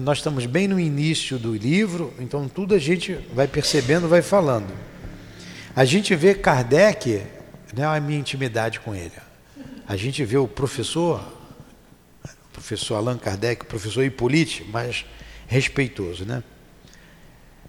[0.00, 4.74] Nós estamos bem no início do livro, então tudo a gente vai percebendo, vai falando.
[5.76, 7.22] A gente vê Kardec,
[7.72, 9.12] né, a minha intimidade com ele.
[9.86, 11.37] A gente vê o professor,
[12.58, 15.06] professor Allan Kardec, professor Hippolyte, mais
[15.46, 16.42] respeitoso, né?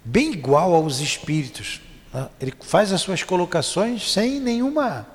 [0.04, 1.80] Bem igual aos espíritos,
[2.12, 5.06] ah, ele faz as suas colocações sem nenhuma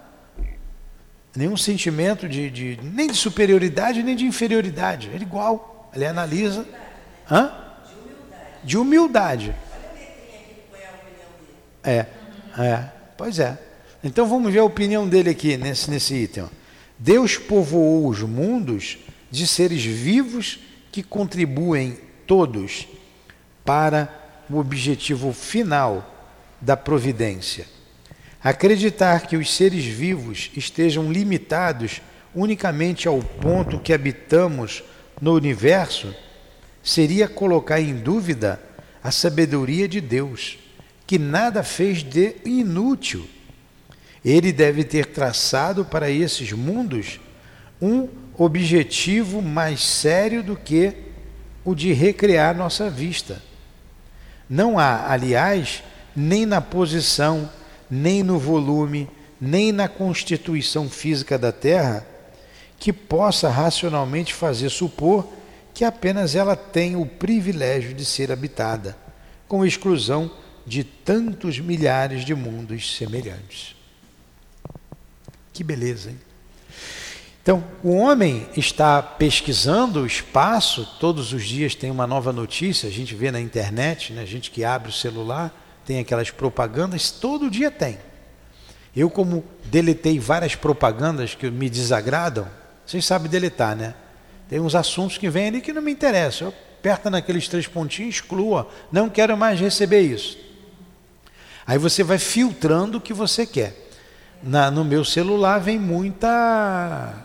[1.35, 5.09] nenhum sentimento de, de nem de superioridade nem de inferioridade.
[5.09, 5.91] Ele é igual.
[5.93, 6.65] Ele analisa.
[7.29, 7.51] Hã?
[8.63, 9.53] De humildade.
[11.83, 12.05] É,
[12.57, 13.57] é, pois é.
[14.01, 16.45] Então vamos ver a opinião dele aqui nesse, nesse item.
[16.97, 18.97] Deus povoou os mundos
[19.35, 20.59] de seres vivos
[20.91, 22.87] que contribuem todos
[23.63, 27.65] para o objetivo final da providência.
[28.41, 32.01] Acreditar que os seres vivos estejam limitados
[32.33, 34.83] unicamente ao ponto que habitamos
[35.19, 36.13] no universo
[36.83, 38.61] seria colocar em dúvida
[39.03, 40.57] a sabedoria de Deus,
[41.07, 43.27] que nada fez de inútil.
[44.23, 47.19] Ele deve ter traçado para esses mundos
[47.81, 50.93] um objetivo mais sério do que
[51.63, 53.41] o de recriar nossa vista.
[54.49, 55.83] Não há, aliás,
[56.15, 57.49] nem na posição,
[57.89, 62.05] nem no volume, nem na constituição física da Terra
[62.79, 65.27] que possa racionalmente fazer supor
[65.73, 68.97] que apenas ela tem o privilégio de ser habitada,
[69.47, 70.31] com exclusão
[70.65, 73.75] de tantos milhares de mundos semelhantes.
[75.51, 76.19] Que beleza, hein?
[77.45, 82.91] Então, o homem está pesquisando o espaço, todos os dias tem uma nova notícia, a
[82.91, 84.23] gente vê na internet, né?
[84.23, 85.53] a gente que abre o celular,
[85.85, 87.99] tem aquelas propagandas, todo dia tem.
[88.95, 92.47] Eu, como deletei várias propagandas que me desagradam,
[92.83, 93.93] vocês sabem deletar, né?
[94.49, 96.47] Tem uns assuntos que vêm ali que não me interessam.
[96.47, 98.67] Eu aperto naqueles três pontinhos, exclua.
[98.91, 100.35] Não quero mais receber isso.
[101.67, 103.87] Aí você vai filtrando o que você quer.
[104.41, 107.23] Na, no meu celular vem muita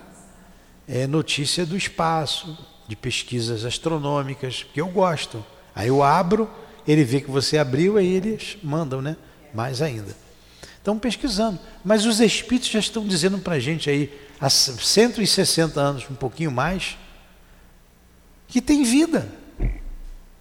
[0.90, 5.44] é, notícia do espaço, de pesquisas astronômicas, que eu gosto.
[5.72, 6.50] Aí eu abro,
[6.86, 9.16] ele vê que você abriu, aí eles mandam, né?
[9.54, 10.16] Mais ainda.
[10.76, 11.60] Estão pesquisando.
[11.84, 16.50] Mas os espíritos já estão dizendo para a gente aí, há 160 anos, um pouquinho
[16.50, 16.98] mais,
[18.48, 19.28] que tem vida.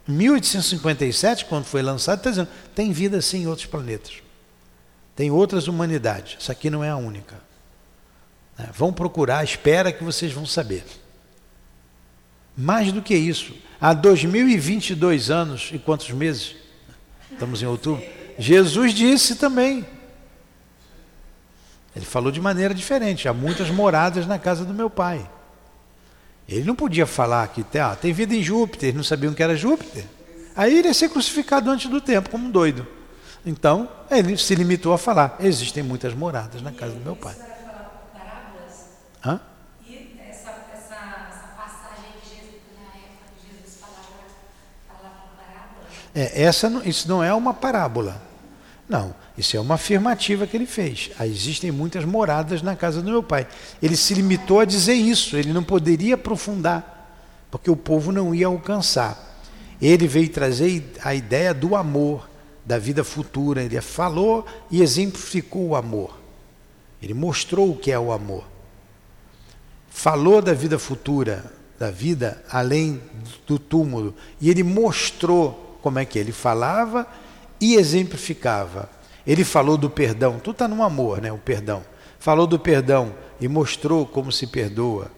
[0.07, 4.23] 1857, quando foi lançado, está dizendo, tem vida sim em outros planetas.
[5.15, 6.37] Tem outras humanidades.
[6.39, 7.48] Essa aqui não é a única.
[8.59, 10.83] É, vão procurar, espera que vocês vão saber.
[12.57, 16.55] Mais do que isso, há 2022 anos e quantos meses?
[17.31, 18.03] Estamos em outubro.
[18.37, 19.85] Jesus disse também.
[21.95, 23.29] Ele falou de maneira diferente.
[23.29, 25.27] Há muitas moradas na casa do meu pai.
[26.47, 30.03] Ele não podia falar que ah, tem vida em Júpiter, não sabiam que era Júpiter.
[30.55, 32.85] Aí ele ia ser crucificado antes do tempo, como um doido.
[33.45, 37.35] Então, ele se limitou a falar: existem muitas moradas na casa do meu pai.
[39.23, 39.39] Hã?
[39.85, 40.95] E essa, essa,
[41.29, 44.23] essa passagem que Jesus, na época Jesus falava,
[44.87, 45.87] falava parábola?
[46.15, 48.21] É, essa, isso não é uma parábola.
[48.87, 51.11] Não, isso é uma afirmativa que ele fez.
[51.19, 53.47] Ah, existem muitas moradas na casa do meu pai.
[53.81, 57.15] Ele se limitou a dizer isso, ele não poderia aprofundar,
[57.51, 59.29] porque o povo não ia alcançar.
[59.81, 62.27] Ele veio trazer a ideia do amor,
[62.65, 63.63] da vida futura.
[63.63, 66.19] Ele falou e exemplificou o amor.
[67.01, 68.43] Ele mostrou o que é o amor.
[69.89, 73.01] Falou da vida futura, da vida além
[73.47, 77.07] do túmulo, e ele mostrou como é que ele falava
[77.59, 78.89] e exemplificava.
[79.25, 81.31] Ele falou do perdão, tudo está no amor, né?
[81.31, 81.83] O perdão.
[82.19, 85.11] Falou do perdão e mostrou como se perdoa.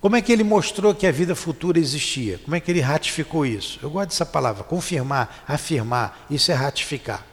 [0.00, 2.38] Como é que ele mostrou que a vida futura existia?
[2.38, 3.78] Como é que ele ratificou isso?
[3.80, 7.24] Eu gosto dessa palavra, confirmar, afirmar, isso é ratificar.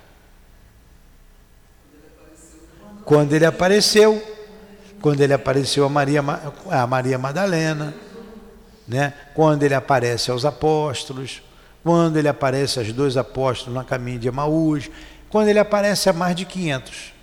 [3.04, 4.22] Quando ele apareceu,
[5.02, 6.24] quando ele apareceu a Maria,
[6.70, 7.94] a Maria Madalena,
[8.88, 9.14] né?
[9.34, 11.42] quando ele aparece aos apóstolos,
[11.84, 14.90] quando ele aparece aos dois apóstolos na caminho de Emaús,
[15.30, 17.14] quando ele aparece a mais de 500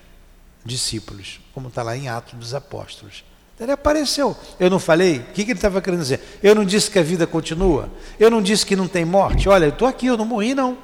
[0.65, 3.25] discípulos, como está lá em Atos dos Apóstolos.
[3.59, 4.37] Ele apareceu.
[4.61, 5.19] Eu não falei?
[5.19, 6.21] O que, que ele estava querendo dizer?
[6.43, 7.89] Eu não disse que a vida continua?
[8.21, 9.49] Eu não disse que não tem morte?
[9.49, 10.77] Olha, eu estou aqui, eu não morri, não.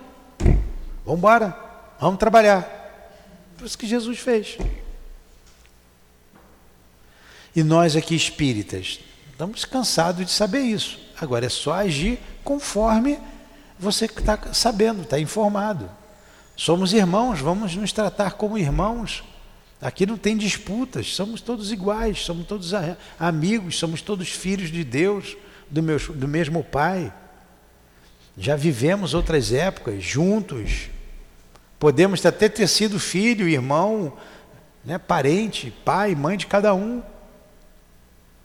[1.05, 1.55] Vamos embora,
[2.01, 2.67] vamos trabalhar.
[3.57, 4.57] Foi isso que Jesus fez.
[7.55, 10.99] E nós aqui espíritas, estamos cansados de saber isso.
[11.21, 13.19] Agora é só agir conforme
[13.79, 15.91] você está sabendo, está informado.
[16.57, 19.25] Somos irmãos, vamos nos tratar como irmãos.
[19.81, 22.73] Aqui não tem disputas, somos todos iguais, somos todos
[23.19, 25.37] amigos, somos todos filhos de Deus,
[25.69, 27.13] do, meu, do mesmo Pai.
[28.39, 30.89] Já vivemos outras épocas juntos.
[31.79, 34.17] Podemos até ter sido filho, irmão,
[34.85, 37.03] né, parente, pai, mãe de cada um.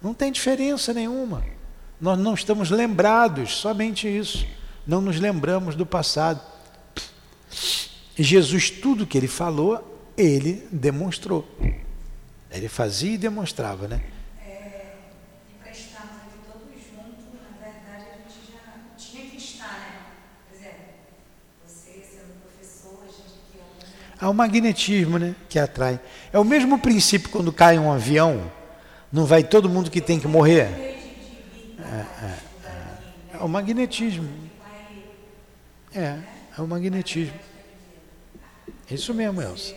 [0.02, 1.44] Não tem diferença nenhuma.
[2.00, 4.46] Nós não estamos lembrados, somente isso
[4.88, 6.40] não nos lembramos do passado.
[8.18, 11.46] Jesus, tudo que ele falou, ele demonstrou.
[12.50, 14.02] Ele fazia e demonstrava, né?
[14.42, 14.94] É,
[15.62, 20.16] para estarmos aqui todos juntos, na verdade, a gente já tinha que estar?
[20.50, 20.80] Por exemplo,
[21.68, 23.92] você sendo professor, a gente aqui...
[24.20, 25.36] Há um magnetismo, né?
[25.50, 26.00] Que atrai.
[26.32, 28.50] É o mesmo princípio quando cai um avião,
[29.12, 30.62] não vai todo mundo que tem que morrer?
[30.62, 30.98] É,
[31.80, 32.34] é,
[32.66, 34.30] é, é o magnetismo.
[35.94, 36.18] É,
[36.58, 37.40] é o magnetismo.
[38.90, 39.76] Isso mesmo, Elsa.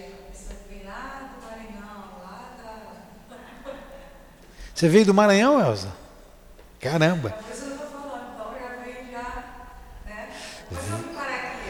[4.75, 5.93] Você veio do Maranhão, Elsa?
[6.81, 7.35] Caramba.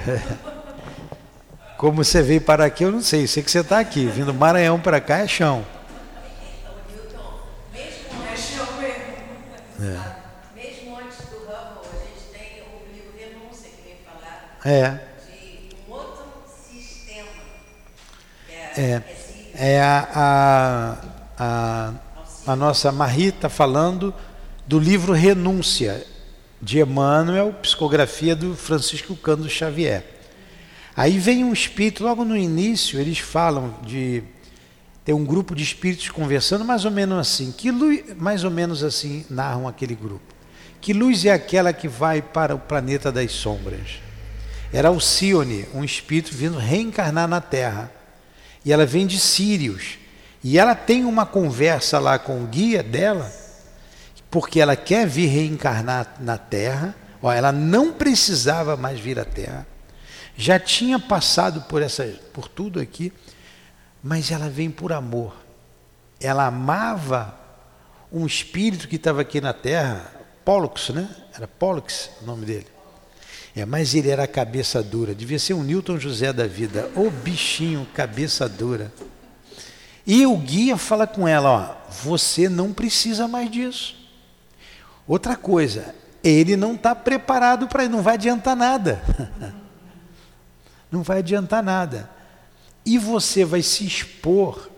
[1.77, 3.27] Como você veio para aqui, eu não sei.
[3.27, 4.07] Sei que você está aqui.
[4.07, 5.67] Vindo do Maranhão para cá é chão.
[9.83, 9.99] É.
[10.55, 15.01] Mesmo antes do Hubble, a gente tem o livro Renúncia que vem falar é.
[15.27, 16.25] de um outro
[16.71, 17.29] sistema.
[18.49, 19.03] É, é,
[19.55, 20.97] é a, a,
[21.39, 24.15] a, a nossa Marita falando
[24.67, 26.07] do livro Renúncia,
[26.61, 30.05] de Emmanuel, psicografia do Francisco Cândido Xavier.
[30.95, 34.23] Aí vem um espírito, logo no início, eles falam de
[35.11, 37.51] tem um grupo de espíritos conversando mais ou menos assim.
[37.51, 40.23] Que luz, mais ou menos assim narram aquele grupo.
[40.81, 43.99] Que luz é aquela que vai para o planeta das sombras?
[44.73, 47.91] Era Alcione, um espírito vindo reencarnar na Terra.
[48.65, 49.99] E ela vem de Sírios.
[50.45, 53.33] E ela tem uma conversa lá com o guia dela,
[54.31, 56.95] porque ela quer vir reencarnar na Terra.
[57.21, 59.67] Ó, ela não precisava mais vir à Terra.
[60.37, 63.13] Já tinha passado por essa, por tudo aqui
[64.03, 65.35] mas ela vem por amor.
[66.21, 67.35] Ela amava
[68.13, 70.11] um espírito que estava aqui na terra,
[70.45, 71.09] Pollux, né?
[71.35, 72.67] Era Pollux o nome dele.
[73.55, 77.87] É, mas ele era cabeça dura, devia ser um Newton José da vida, o bichinho
[77.93, 78.93] cabeça dura.
[80.07, 83.97] E o guia fala com ela, ó, você não precisa mais disso.
[85.07, 89.03] Outra coisa, ele não está preparado para, não vai adiantar nada.
[90.91, 92.09] não vai adiantar nada
[92.85, 94.71] e você vai se expor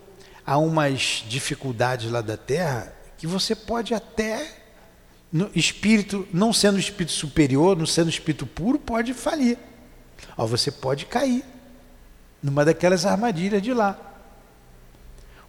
[0.44, 4.58] a umas dificuldades lá da terra que você pode até
[5.32, 9.56] no espírito, não sendo espírito superior, não sendo espírito puro, pode falir.
[10.36, 11.44] Ou você pode cair
[12.42, 13.98] numa daquelas armadilhas de lá.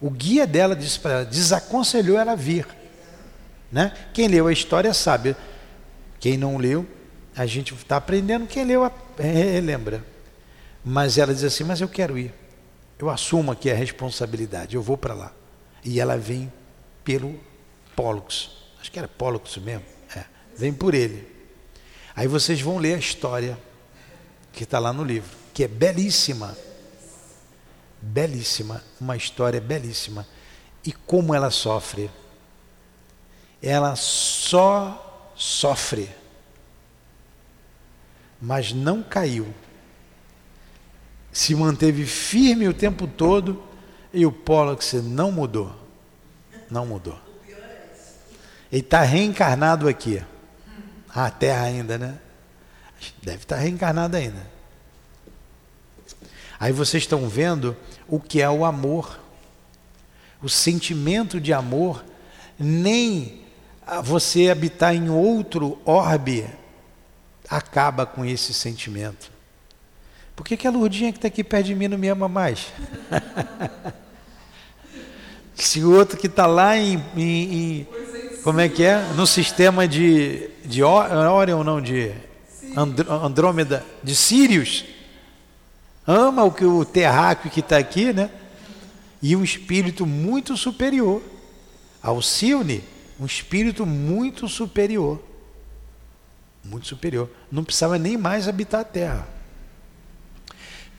[0.00, 2.66] O guia dela disse para ela, desaconselhou ela vir.
[3.70, 3.92] Né?
[4.12, 5.36] Quem leu a história sabe.
[6.20, 6.86] Quem não leu,
[7.36, 8.46] a gente está aprendendo.
[8.46, 8.84] Quem leu,
[9.18, 10.04] é, lembra.
[10.84, 12.32] Mas ela diz assim: Mas eu quero ir.
[12.98, 15.32] Eu assumo aqui a responsabilidade, eu vou para lá.
[15.84, 16.52] E ela vem
[17.02, 17.38] pelo
[17.96, 18.50] Pollux.
[18.80, 19.84] Acho que era Pollux mesmo.
[20.14, 20.24] É,
[20.56, 21.28] vem por ele.
[22.14, 23.58] Aí vocês vão ler a história
[24.52, 26.56] que está lá no livro, que é belíssima.
[28.00, 30.26] Belíssima, uma história belíssima.
[30.84, 32.10] E como ela sofre.
[33.60, 36.08] Ela só sofre,
[38.40, 39.52] mas não caiu
[41.34, 43.60] se manteve firme o tempo todo
[44.12, 45.74] e o Pollux não mudou.
[46.70, 47.18] Não mudou.
[48.70, 50.22] Ele está reencarnado aqui.
[51.08, 52.18] Ah, a Terra ainda, né?
[53.20, 54.48] Deve estar tá reencarnado ainda.
[56.58, 57.76] Aí vocês estão vendo
[58.06, 59.18] o que é o amor.
[60.40, 62.04] O sentimento de amor,
[62.56, 63.42] nem
[64.04, 66.46] você habitar em outro orbe
[67.48, 69.33] acaba com esse sentimento.
[70.36, 72.72] Por que, que a Lourdinha que está aqui perto de mim não me ama mais?
[75.54, 77.86] Se o outro que está lá em, em, em,
[78.42, 79.00] Como é que é?
[79.14, 80.50] No sistema de.
[80.64, 82.12] de Orion, não, de.
[82.76, 84.84] Andrômeda, de Sírios.
[86.04, 88.28] Ama o que o terráqueo que está aqui, né?
[89.22, 91.22] E um espírito muito superior.
[92.02, 92.82] Alcione,
[93.18, 95.22] um espírito muito superior.
[96.64, 97.30] Muito superior.
[97.50, 99.33] Não precisava nem mais habitar a terra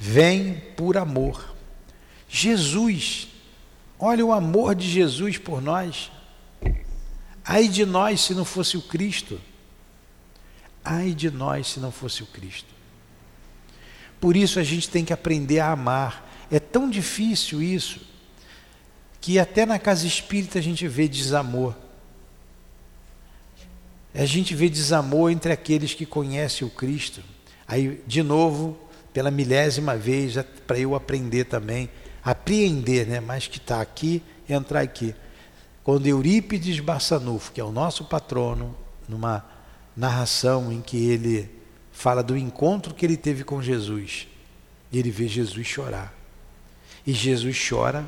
[0.05, 1.55] vem por amor.
[2.29, 3.27] Jesus,
[3.97, 6.11] olha o amor de Jesus por nós.
[7.43, 9.41] Ai de nós se não fosse o Cristo.
[10.83, 12.67] Ai de nós se não fosse o Cristo.
[14.21, 16.29] Por isso a gente tem que aprender a amar.
[16.51, 17.99] É tão difícil isso
[19.19, 21.75] que até na casa espírita a gente vê desamor.
[24.13, 27.23] A gente vê desamor entre aqueles que conhecem o Cristo.
[27.67, 28.84] Aí, de novo,
[29.15, 30.35] pela milésima vez
[30.67, 31.89] para eu aprender também,
[32.21, 33.21] apreender, né?
[33.21, 35.15] mas que está aqui, entrar aqui.
[35.85, 38.75] Quando Eurípides Barçanufo, que é o nosso patrono,
[39.07, 39.45] numa
[39.95, 41.49] narração em que ele
[41.93, 44.27] fala do encontro que ele teve com Jesus,
[44.91, 46.13] e ele vê Jesus chorar.
[47.07, 48.05] E Jesus chora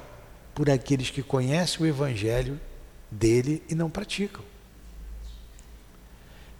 [0.53, 2.59] por aqueles que conhecem o evangelho
[3.09, 4.43] dele e não praticam.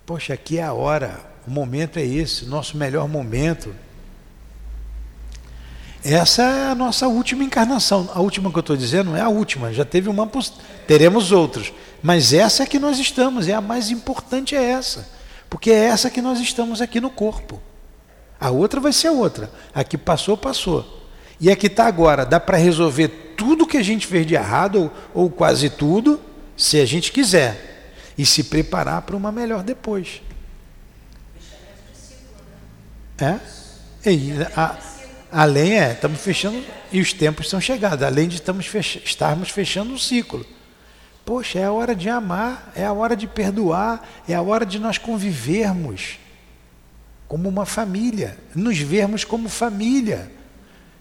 [0.05, 3.75] Poxa, aqui é a hora, o momento é esse, nosso melhor momento
[6.13, 8.09] essa é a nossa última encarnação.
[8.13, 10.29] A última que eu estou dizendo é a última, já teve uma,
[10.87, 11.73] teremos outros.
[12.01, 15.09] Mas essa é que nós estamos, é a mais importante é essa.
[15.49, 17.61] Porque é essa que nós estamos aqui no corpo.
[18.39, 19.51] A outra vai ser outra.
[19.73, 21.07] A que passou, passou.
[21.39, 25.23] E aqui está agora, dá para resolver tudo que a gente fez de errado, ou,
[25.23, 26.19] ou quase tudo,
[26.55, 27.93] se a gente quiser.
[28.17, 30.21] E se preparar para uma melhor depois.
[33.19, 33.39] É?
[34.09, 34.75] E, a,
[35.31, 39.93] além é, estamos fechando, e os tempos são chegados, além de estamos fech, estarmos fechando
[39.93, 40.45] um ciclo.
[41.25, 44.79] Poxa, é a hora de amar, é a hora de perdoar, é a hora de
[44.79, 46.19] nós convivermos
[47.27, 50.31] como uma família, nos vermos como família,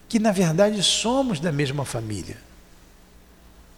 [0.09, 2.39] que na verdade somos da mesma família.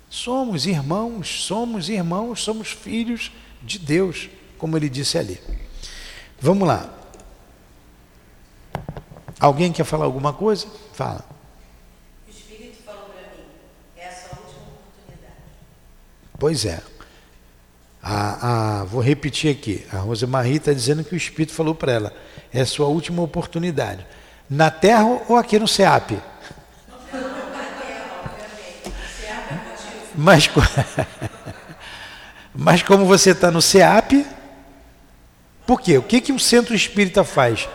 [0.09, 3.31] Somos irmãos, somos irmãos, somos filhos
[3.63, 5.39] de Deus, como ele disse ali.
[6.41, 6.98] Vamos lá.
[9.39, 10.67] Alguém quer falar alguma coisa?
[10.93, 11.25] Fala.
[12.27, 13.45] O Espírito falou para mim,
[13.97, 15.35] é a sua última oportunidade.
[16.39, 16.83] Pois é.
[18.03, 19.87] A, a, vou repetir aqui.
[19.93, 22.13] A Rosemarie está dizendo que o Espírito falou para ela,
[22.53, 24.05] é a sua última oportunidade.
[24.51, 26.13] Na Terra ou aqui no SEAP?
[30.21, 30.51] Mas,
[32.53, 34.27] mas como você está no SEAP,
[35.65, 35.97] por quê?
[35.97, 37.69] O que, que o centro espírita faz?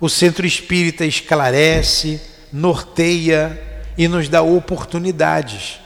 [0.00, 2.20] O centro espírita esclarece,
[2.52, 5.80] norteia e nos dá oportunidades.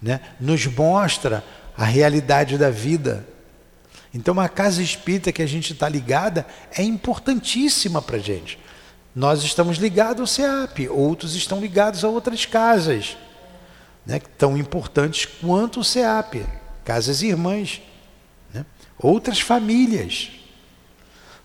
[0.00, 0.20] Né?
[0.40, 1.44] Nos mostra
[1.76, 3.26] a realidade da vida.
[4.14, 8.58] Então, a casa espírita que a gente está ligada é importantíssima para a gente.
[9.14, 13.16] Nós estamos ligados ao SEAP, outros estão ligados a outras casas,
[14.06, 16.44] né, tão importantes quanto o SEAP,
[16.84, 17.80] casas irmãs,
[18.52, 18.64] né,
[18.98, 20.30] outras famílias.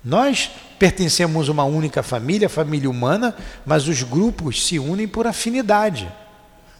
[0.03, 3.35] Nós pertencemos a uma única família, a família humana,
[3.65, 6.09] mas os grupos se unem por afinidade.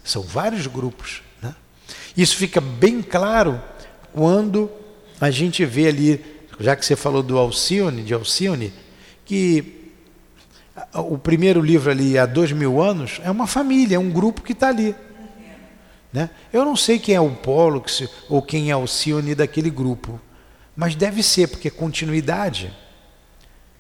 [0.03, 1.21] São vários grupos.
[1.41, 1.53] Né?
[2.15, 3.61] Isso fica bem claro
[4.13, 4.71] quando
[5.19, 6.25] a gente vê ali,
[6.59, 8.73] já que você falou do Alcione, de Alcione,
[9.25, 9.91] que
[10.93, 14.53] o primeiro livro ali, há dois mil anos, é uma família, é um grupo que
[14.53, 14.95] está ali.
[16.11, 16.29] Né?
[16.51, 20.19] Eu não sei quem é o Pollux ou quem é Alcione daquele grupo,
[20.75, 22.73] mas deve ser, porque é continuidade.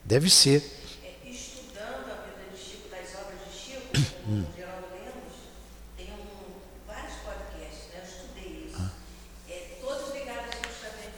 [0.09, 0.63] Deve ser.
[1.03, 4.43] É, estudando a vida de Chico, das obras de Chico, hum.
[4.57, 5.35] Geraldo Lemos,
[5.95, 8.01] tem um, vários podcasts, né?
[8.01, 8.81] eu estudei isso.
[8.81, 8.89] Ah.
[9.47, 11.11] É, todos ligados a Chico Xavier.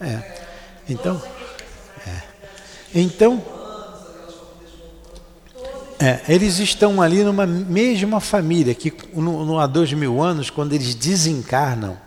[0.00, 0.44] É.
[0.88, 1.22] Então,
[2.06, 2.22] é.
[2.94, 3.44] então
[5.98, 10.72] é, eles estão ali numa mesma família, que no, no, há dois mil anos, quando
[10.72, 11.98] eles desencarnam,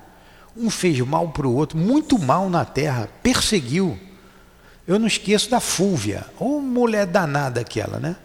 [0.57, 3.99] um fez mal para o outro, muito mal na terra, perseguiu.
[4.87, 8.15] Eu não esqueço da Fúvia, ou mulher danada aquela, né?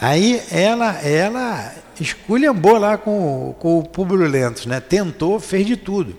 [0.00, 4.80] Aí ela, ela esculhambou lá com, com o Públio Lentos, né?
[4.80, 6.18] Tentou, fez de tudo.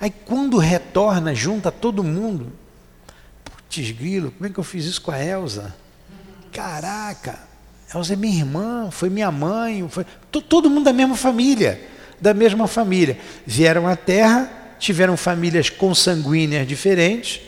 [0.00, 2.52] Aí quando retorna, junta todo mundo.
[3.44, 5.74] Putz, grilo, como é que eu fiz isso com a Elsa?
[6.52, 7.38] Caraca,
[7.94, 11.80] Elsa é minha irmã, foi minha mãe, foi todo mundo da mesma família,
[12.20, 13.18] da mesma família.
[13.46, 17.40] Vieram à Terra, tiveram famílias consanguíneas diferentes,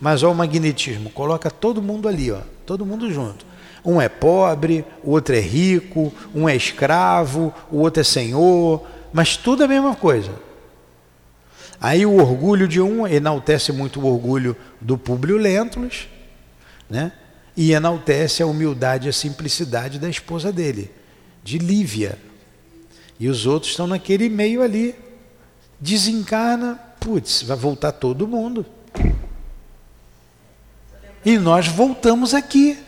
[0.00, 3.46] mas olha o magnetismo, coloca todo mundo ali, ó, todo mundo junto.
[3.84, 9.36] Um é pobre, o outro é rico, um é escravo, o outro é senhor, mas
[9.36, 10.32] tudo a mesma coisa.
[11.80, 16.08] Aí o orgulho de um enaltece muito o orgulho do Públio Lentulus,
[16.90, 17.12] né?
[17.56, 20.90] E enaltece a humildade e a simplicidade da esposa dele,
[21.42, 22.18] de Lívia.
[23.18, 24.94] E os outros estão naquele meio ali.
[25.80, 28.66] Desencarna, putz, vai voltar todo mundo.
[31.24, 32.78] E nós voltamos aqui.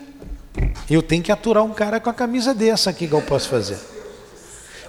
[0.89, 3.77] Eu tenho que aturar um cara com a camisa dessa aqui que eu posso fazer.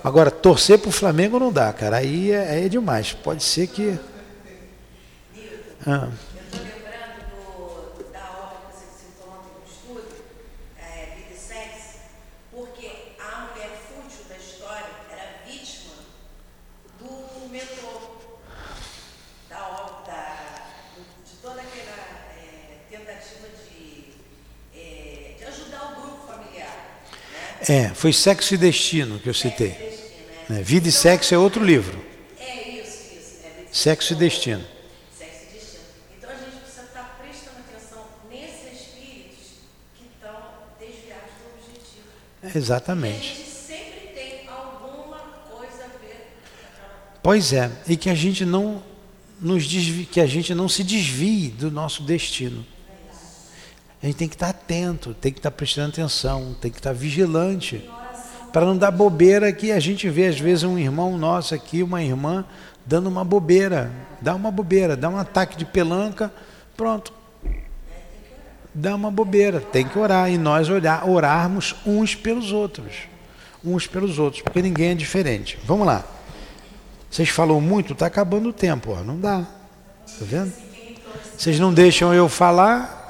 [0.02, 1.98] Agora, torcer para o Flamengo não dá, cara.
[1.98, 3.12] Aí é, é demais.
[3.12, 3.98] Pode ser que.
[5.86, 6.08] Ah.
[27.68, 29.76] É, foi Sexo e Destino que eu citei.
[30.50, 31.98] É, Vida e Sexo é outro livro.
[32.38, 33.38] É isso, isso.
[33.44, 34.64] É Sexo e Destino.
[35.16, 35.84] Sexo e Destino.
[36.18, 39.46] Então a gente precisa estar prestando atenção nesses espíritos
[39.96, 40.34] que estão
[40.80, 42.58] desviados do objetivo.
[42.58, 43.14] Exatamente.
[43.14, 45.18] E a gente sempre tem alguma
[45.50, 46.32] coisa a ver.
[47.22, 48.82] Pois é, e que a gente não
[49.40, 52.66] nos desvie, que a gente não se desvie do nosso destino.
[54.02, 57.88] A gente tem que estar atento, tem que estar prestando atenção, tem que estar vigilante.
[58.52, 62.02] Para não dar bobeira que a gente vê, às vezes, um irmão nosso aqui, uma
[62.02, 62.44] irmã,
[62.84, 63.92] dando uma bobeira.
[64.20, 66.32] Dá uma bobeira, dá um ataque de pelanca,
[66.76, 67.12] pronto.
[68.74, 72.94] dá uma bobeira, tem que orar e nós olhar, orarmos uns pelos outros,
[73.64, 75.58] uns pelos outros, porque ninguém é diferente.
[75.64, 76.04] Vamos lá.
[77.10, 79.40] Vocês falam muito, está acabando o tempo, ó, não dá.
[80.06, 80.52] Tá vendo?
[81.36, 83.01] Vocês não deixam eu falar.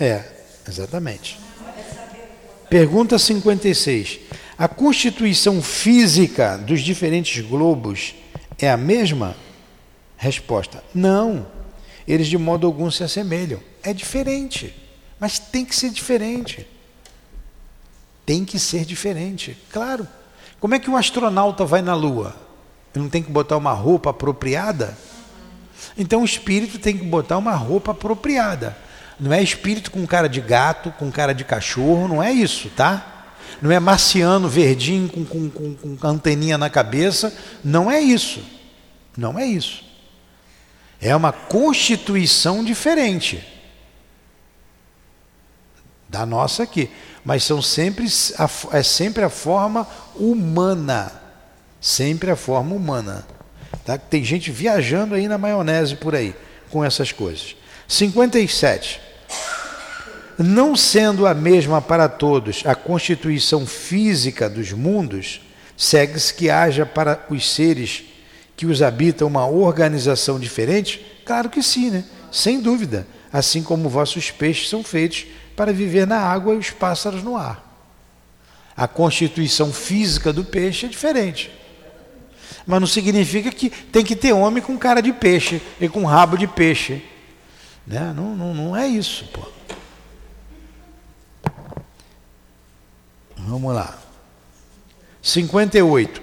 [0.00, 0.24] É,
[0.66, 1.38] exatamente.
[2.68, 4.20] Pergunta 56.
[4.56, 8.14] A constituição física dos diferentes globos
[8.58, 9.36] é a mesma?
[10.16, 11.46] Resposta: Não.
[12.06, 13.60] Eles de modo algum se assemelham.
[13.82, 14.74] É diferente.
[15.20, 16.66] Mas tem que ser diferente.
[18.24, 19.56] Tem que ser diferente.
[19.70, 20.08] Claro.
[20.60, 22.34] Como é que um astronauta vai na Lua?
[22.94, 24.96] Ele não tem que botar uma roupa apropriada?
[25.96, 28.76] Então o espírito tem que botar uma roupa apropriada.
[29.18, 33.18] Não é espírito com cara de gato, com cara de cachorro, não é isso, tá?
[33.60, 38.40] Não é marciano verdinho com, com, com, com anteninha na cabeça, não é isso.
[39.16, 39.82] Não é isso.
[41.00, 43.44] É uma constituição diferente
[46.08, 46.88] da nossa aqui,
[47.24, 48.06] mas são sempre
[48.72, 51.12] é sempre a forma humana,
[51.80, 53.26] sempre a forma humana.
[53.84, 53.98] Tá?
[53.98, 56.34] Tem gente viajando aí na maionese por aí
[56.70, 57.56] com essas coisas.
[57.88, 59.07] 57.
[60.38, 65.40] Não sendo a mesma para todos a constituição física dos mundos,
[65.76, 68.04] segue-se que haja para os seres
[68.56, 71.04] que os habitam uma organização diferente?
[71.24, 72.04] Claro que sim, né?
[72.30, 73.04] Sem dúvida.
[73.32, 75.26] Assim como vossos peixes são feitos
[75.56, 77.64] para viver na água e os pássaros no ar.
[78.76, 81.50] A constituição física do peixe é diferente.
[82.64, 86.38] Mas não significa que tem que ter homem com cara de peixe e com rabo
[86.38, 87.02] de peixe.
[87.84, 88.12] Né?
[88.14, 89.57] Não, não, não é isso, pô.
[93.38, 93.96] Vamos lá.
[95.22, 96.22] 58,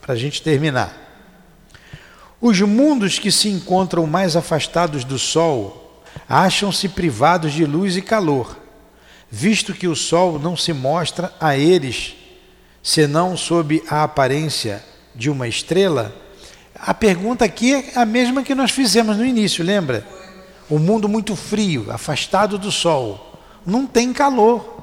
[0.00, 0.96] para a gente terminar.
[2.40, 8.58] Os mundos que se encontram mais afastados do Sol acham-se privados de luz e calor,
[9.30, 12.14] visto que o Sol não se mostra a eles
[12.82, 14.84] senão sob a aparência
[15.14, 16.14] de uma estrela.
[16.74, 20.04] A pergunta aqui é a mesma que nós fizemos no início, lembra?
[20.68, 24.81] O mundo muito frio, afastado do Sol, não tem calor.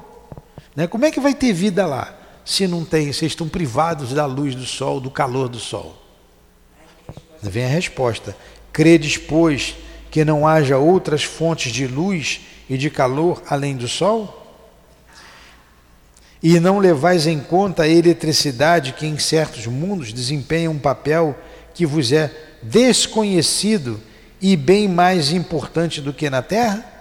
[0.74, 0.86] Né?
[0.86, 4.54] Como é que vai ter vida lá se não tem, se estão privados da luz
[4.54, 5.96] do sol, do calor do sol?
[7.42, 8.36] Vem a resposta.
[8.72, 9.74] Credes, pois,
[10.10, 14.36] que não haja outras fontes de luz e de calor além do sol?
[16.42, 21.36] E não levais em conta a eletricidade que em certos mundos desempenha um papel
[21.74, 22.30] que vos é
[22.62, 24.00] desconhecido
[24.40, 26.99] e bem mais importante do que na Terra?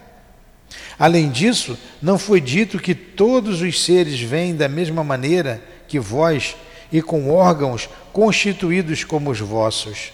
[0.98, 6.56] Além disso, não foi dito que todos os seres vêm da mesma maneira que vós
[6.92, 10.12] e com órgãos constituídos como os vossos.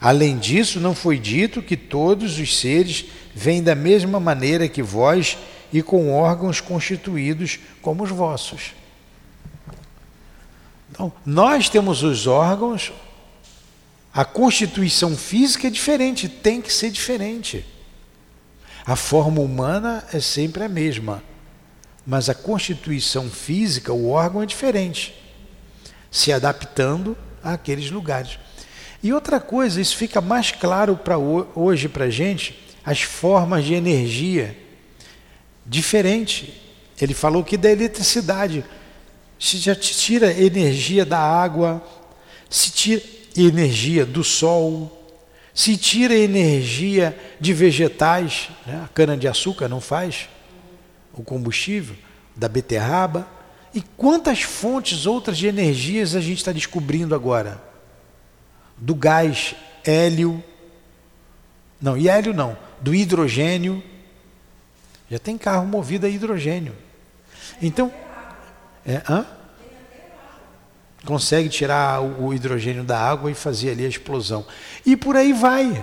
[0.00, 5.36] Além disso, não foi dito que todos os seres vêm da mesma maneira que vós
[5.72, 8.72] e com órgãos constituídos como os vossos.
[10.90, 12.92] Então, nós temos os órgãos,
[14.12, 17.64] a constituição física é diferente, tem que ser diferente.
[18.88, 21.22] A forma humana é sempre a mesma,
[22.06, 25.14] mas a constituição física, o órgão é diferente,
[26.10, 27.14] se adaptando
[27.44, 28.38] àqueles lugares.
[29.02, 33.74] E outra coisa, isso fica mais claro para hoje para a gente, as formas de
[33.74, 34.56] energia
[35.66, 36.58] diferente.
[36.98, 38.64] Ele falou que da eletricidade
[39.38, 41.86] se já tira energia da água,
[42.48, 43.02] se tira
[43.36, 44.97] energia do sol,
[45.58, 48.80] se tira energia de vegetais, né?
[48.84, 50.28] a cana-de-açúcar não faz,
[51.12, 51.96] o combustível,
[52.36, 53.26] da beterraba.
[53.74, 57.60] E quantas fontes outras de energias a gente está descobrindo agora?
[58.76, 60.40] Do gás, hélio,
[61.80, 63.82] não, e hélio não, do hidrogênio.
[65.10, 66.76] Já tem carro movido a hidrogênio.
[67.60, 67.92] Então,
[68.86, 69.26] é, hã?
[71.08, 74.44] Consegue tirar o hidrogênio da água e fazer ali a explosão.
[74.84, 75.82] E por aí vai.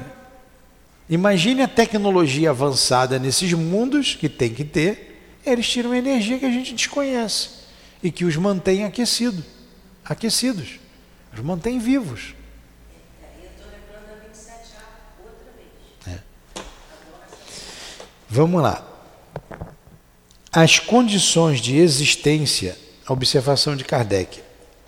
[1.10, 6.52] Imagine a tecnologia avançada nesses mundos que tem que ter, eles tiram energia que a
[6.52, 7.50] gente desconhece
[8.04, 9.44] e que os mantém aquecido,
[10.04, 10.80] aquecidos,
[11.34, 12.36] os mantém vivos.
[16.08, 16.20] É.
[18.30, 18.88] Vamos lá.
[20.52, 24.45] As condições de existência, a observação de Kardec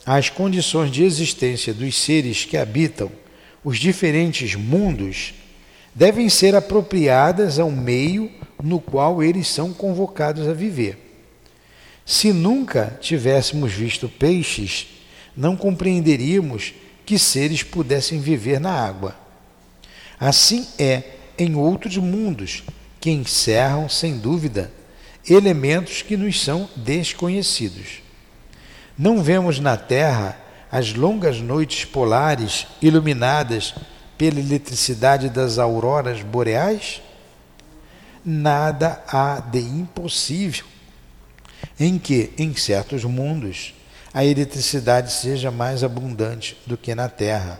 [0.07, 3.11] as condições de existência dos seres que habitam
[3.61, 5.33] os diferentes mundos
[5.93, 8.31] devem ser apropriadas ao meio
[8.63, 10.97] no qual eles são convocados a viver.
[12.05, 14.87] Se nunca tivéssemos visto peixes,
[15.35, 16.73] não compreenderíamos
[17.05, 19.13] que seres pudessem viver na água.
[20.17, 21.03] Assim é
[21.37, 22.63] em outros mundos
[23.01, 24.71] que encerram, sem dúvida,
[25.29, 28.06] elementos que nos são desconhecidos.
[28.97, 30.37] Não vemos na Terra
[30.71, 33.75] as longas noites polares iluminadas
[34.17, 37.01] pela eletricidade das auroras boreais?
[38.25, 40.65] Nada há de impossível
[41.79, 43.73] em que, em certos mundos,
[44.13, 47.59] a eletricidade seja mais abundante do que na Terra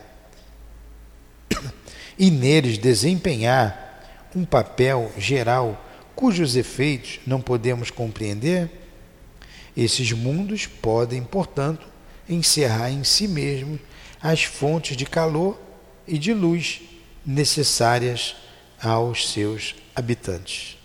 [2.18, 4.02] e neles desempenhar
[4.34, 5.84] um papel geral
[6.16, 8.68] cujos efeitos não podemos compreender,
[9.84, 11.86] esses mundos podem, portanto,
[12.28, 13.78] encerrar em si mesmos
[14.20, 15.56] as fontes de calor
[16.06, 16.80] e de luz
[17.24, 18.34] necessárias
[18.82, 20.76] aos seus habitantes.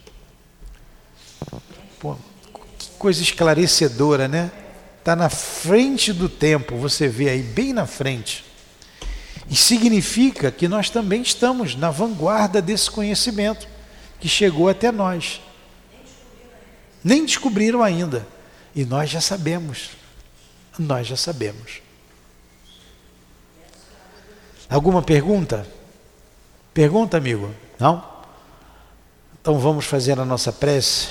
[2.00, 2.16] Pô,
[2.78, 4.52] que coisa esclarecedora, né?
[5.00, 8.46] Está na frente do tempo, você vê aí bem na frente.
[9.50, 13.68] E significa que nós também estamos na vanguarda desse conhecimento
[14.20, 15.42] que chegou até nós.
[17.04, 18.26] Nem descobriram ainda.
[18.76, 19.92] E nós já sabemos.
[20.78, 21.82] Nós já sabemos.
[24.70, 25.68] Alguma pergunta?
[26.74, 27.54] Pergunta, amigo?
[27.80, 28.12] Não?
[29.40, 31.10] Então vamos fazer a nossa prece.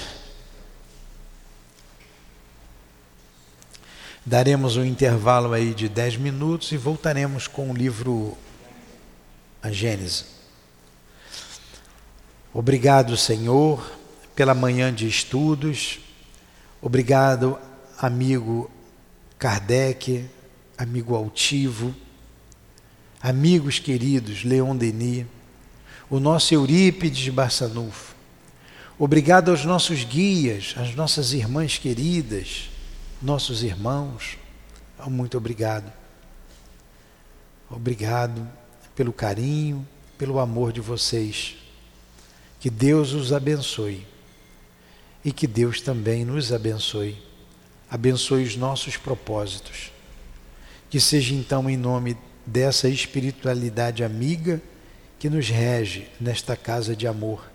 [4.25, 8.37] Daremos um intervalo aí de 10 minutos e voltaremos com o livro
[9.63, 10.25] A Gênese.
[12.55, 13.85] Obrigado, Senhor,
[14.35, 16.01] pela manhã de estudos.
[16.85, 17.57] Obrigado,
[17.97, 18.69] amigo
[19.39, 20.29] Kardec,
[20.77, 21.95] amigo altivo,
[23.21, 25.25] amigos queridos Leon Denis,
[26.11, 28.17] o nosso Eurípides Barçanufo.
[28.99, 32.69] Obrigado aos nossos guias, às nossas irmãs queridas,
[33.23, 34.37] nossos irmãos,
[35.07, 35.93] muito obrigado.
[37.71, 38.45] Obrigado
[38.97, 39.87] pelo carinho,
[40.19, 41.55] pelo amor de vocês.
[42.59, 44.05] Que Deus os abençoe
[45.25, 47.17] e que Deus também nos abençoe.
[47.91, 49.93] Abençoe os nossos propósitos.
[50.91, 52.17] Que seja então em nome
[52.47, 54.61] dessa espiritualidade amiga
[55.19, 57.51] que nos rege nesta casa de amor.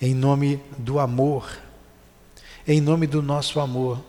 [0.00, 1.48] Em nome do amor,
[2.66, 4.02] em nome do nosso amor,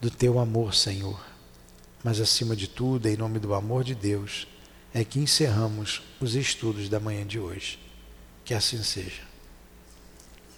[0.00, 1.18] do teu amor, Senhor.
[2.02, 4.46] Mas acima de tudo, em nome do amor de Deus,
[4.92, 7.78] é que encerramos os estudos da manhã de hoje.
[8.44, 9.33] Que assim seja.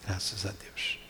[0.06, 1.05] Graças a Deus.